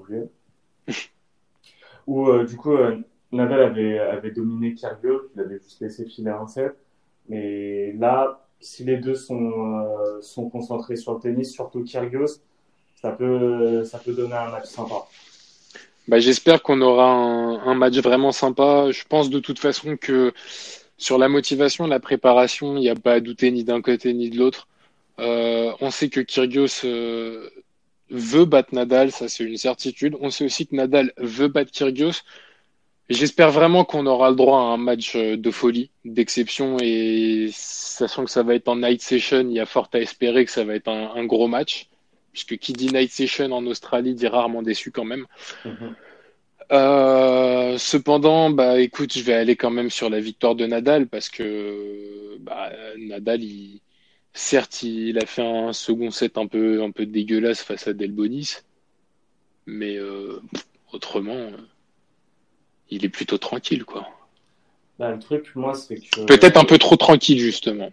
[2.07, 2.99] Où euh, du coup, euh,
[3.31, 6.75] Nadal avait, avait dominé Kyrgios, il avait juste laissé filer un set.
[7.29, 12.41] Mais là, si les deux sont, euh, sont concentrés sur le tennis, surtout Kyrgios,
[13.01, 15.07] ça peut, ça peut donner un match sympa.
[16.09, 18.91] Bah, J'espère qu'on aura un, match vraiment sympa.
[18.91, 20.33] Je pense de toute façon que
[20.99, 24.29] sur la motivation, la préparation, il n'y a pas à douter ni d'un côté ni
[24.29, 24.69] de l'autre.
[25.19, 27.49] Euh, on sait que Kyrgios euh,
[28.11, 30.17] veut battre Nadal, ça c'est une certitude.
[30.21, 32.23] On sait aussi que Nadal veut battre Kyrgios.
[33.11, 38.25] J'espère vraiment qu'on aura le droit à un match euh, de folie, d'exception, et sachant
[38.25, 40.63] que ça va être en night session, il y a fort à espérer que ça
[40.63, 41.89] va être un, un gros match,
[42.33, 45.27] puisque qui dit night session en Australie dit rarement déçu quand même.
[45.65, 45.95] Mm -hmm.
[46.73, 51.29] euh, cependant, bah écoute, je vais aller quand même sur la victoire de Nadal parce
[51.29, 53.81] que bah, Nadal, il,
[54.33, 58.51] certes, il a fait un second set un peu, un peu dégueulasse face à Delbonis,
[59.67, 60.41] mais euh,
[60.93, 61.51] autrement
[62.91, 64.07] il est plutôt tranquille, quoi.
[64.99, 66.27] Bah, le truc, moi, c'est que.
[66.27, 67.91] Peut-être un peu trop tranquille, justement.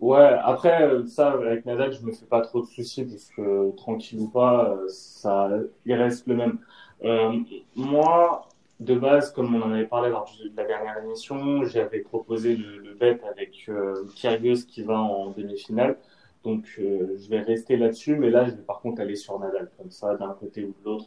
[0.00, 4.20] Ouais, après, ça, avec Nadal, je me fais pas trop de soucis, parce que tranquille
[4.20, 5.50] ou pas, ça,
[5.86, 6.58] il reste le même.
[7.04, 7.32] Euh,
[7.74, 8.48] moi,
[8.80, 12.78] de base, comme on en avait parlé lors de la dernière émission, j'avais proposé le,
[12.78, 15.96] le bet avec euh, Kyrgios qui va en demi-finale.
[16.44, 19.68] Donc, euh, je vais rester là-dessus, mais là, je vais par contre aller sur Nadal.
[19.76, 21.06] Comme ça, d'un côté ou de l'autre,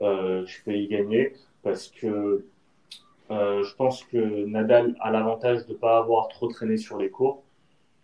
[0.00, 1.34] euh, je peux y gagner
[1.64, 2.46] parce que
[3.30, 7.10] euh, je pense que Nadal a l'avantage de ne pas avoir trop traîné sur les
[7.10, 7.42] cours,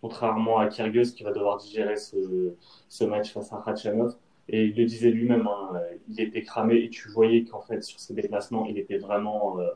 [0.00, 2.54] contrairement à Kyrgios qui va devoir digérer ce,
[2.88, 4.16] ce match face à Khachanov.
[4.52, 8.00] Et il le disait lui-même, hein, il était cramé et tu voyais qu'en fait sur
[8.00, 9.68] ses déplacements, il était vraiment, euh,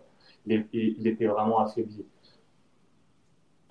[0.46, 2.04] il, était vraiment affaibli.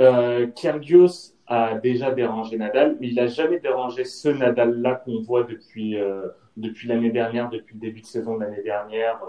[0.01, 5.43] Euh, Kyrgios a déjà dérangé Nadal, mais il n'a jamais dérangé ce Nadal-là qu'on voit
[5.43, 9.19] depuis euh, depuis l'année dernière, depuis le début de saison de l'année dernière.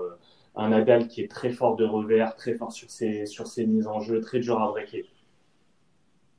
[0.57, 3.87] Un Nadal qui est très fort de revers, très fort sur ses, sur ses mises
[3.87, 5.05] en jeu, très dur à breaker.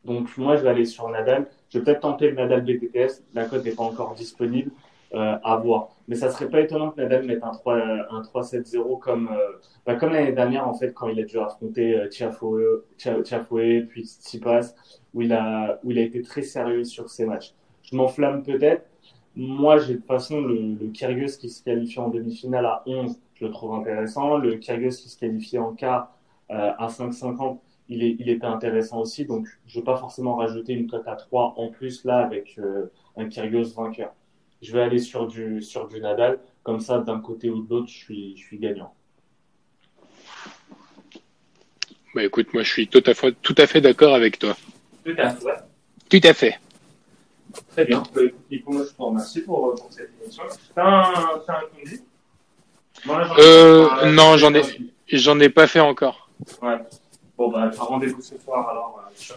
[0.06, 1.48] Donc moi, je vais aller sur Nadal.
[1.70, 3.24] Je vais peut-être tenter le Nadal BTTS.
[3.34, 4.72] La cote n'est pas encore disponible.
[5.16, 5.92] Euh, à voir.
[6.10, 7.78] Mais ça serait pas étonnant que Nadal mette un 3,
[8.10, 11.96] un 3-7-0 comme, euh, bah, comme l'année dernière, en fait, quand il a dû affronter
[11.96, 14.74] euh, Tiafoe, puis Tsipas,
[15.14, 17.54] où il a, où il a été très sérieux sur ses matchs.
[17.84, 18.84] Je m'enflamme peut-être.
[19.38, 23.18] Moi, j'ai de toute façon le, le Kyrgios qui se qualifie en demi-finale à 11,
[23.36, 24.38] je le trouve intéressant.
[24.38, 26.12] Le Kyrgios qui se qualifie en quart
[26.52, 27.60] euh, à 5,50,
[27.90, 29.26] il, est, il était intéressant aussi.
[29.26, 32.58] Donc, je ne veux pas forcément rajouter une cote à 3 en plus là avec
[32.58, 34.14] euh, un Kyrgios vainqueur.
[34.62, 36.40] Je vais aller sur du, sur du Nadal.
[36.64, 38.94] Comme ça, d'un côté ou de l'autre, je suis, je suis gagnant.
[42.16, 44.56] Bah écoute, moi je suis tout à fait, tout à fait d'accord avec toi.
[45.04, 45.58] Tout à fait.
[46.10, 46.60] Tout à fait.
[47.72, 48.04] Très bien.
[48.16, 50.44] Bah, écoute, Nico, je te remercie pour, pour cette émission.
[50.74, 52.02] T'as un, un conduit
[53.10, 54.64] euh, non, j'en ai,
[55.08, 56.30] j'en ai pas fait encore.
[56.62, 56.78] Ouais.
[57.38, 59.36] Bon, bah, rendez-vous ce soir, alors, euh.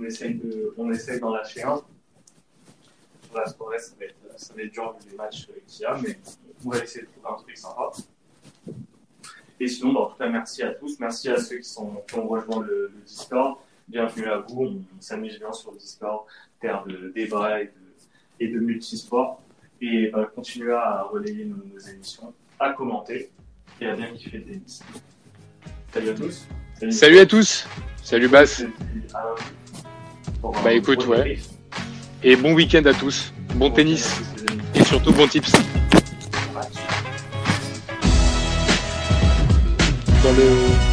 [0.00, 1.82] On essaye de, on essaye d'en lâcher un.
[3.28, 5.84] Pour la soirée, ça va être, ça va être dur vu les matchs qu'il y
[5.84, 6.18] a, mais
[6.64, 7.90] on va essayer de trouver un truc sympa.
[9.60, 10.98] Et sinon, bah, en tout cas, merci à tous.
[11.00, 13.56] Merci à ceux qui, sont, qui ont rejoint le, le Discord.
[13.88, 14.62] Bienvenue à vous.
[14.62, 16.26] On, on s'amuse bien sur le Discord,
[16.60, 17.72] terre de débat et de,
[18.38, 19.42] et de multisport.
[19.80, 23.30] Et bah, continuez à relayer nos, nos émissions à commenter
[23.80, 24.44] et à bien kiffer.
[25.92, 26.46] Salut à tous.
[26.78, 27.66] Salut, Salut à tous.
[28.02, 28.64] Salut Bass.
[30.62, 31.38] Bah écoute, ouais.
[32.22, 33.32] Et bon week-end à tous.
[33.54, 34.20] Bon, bon tennis.
[34.74, 35.52] Et surtout bon tips.
[40.22, 40.87] Dans le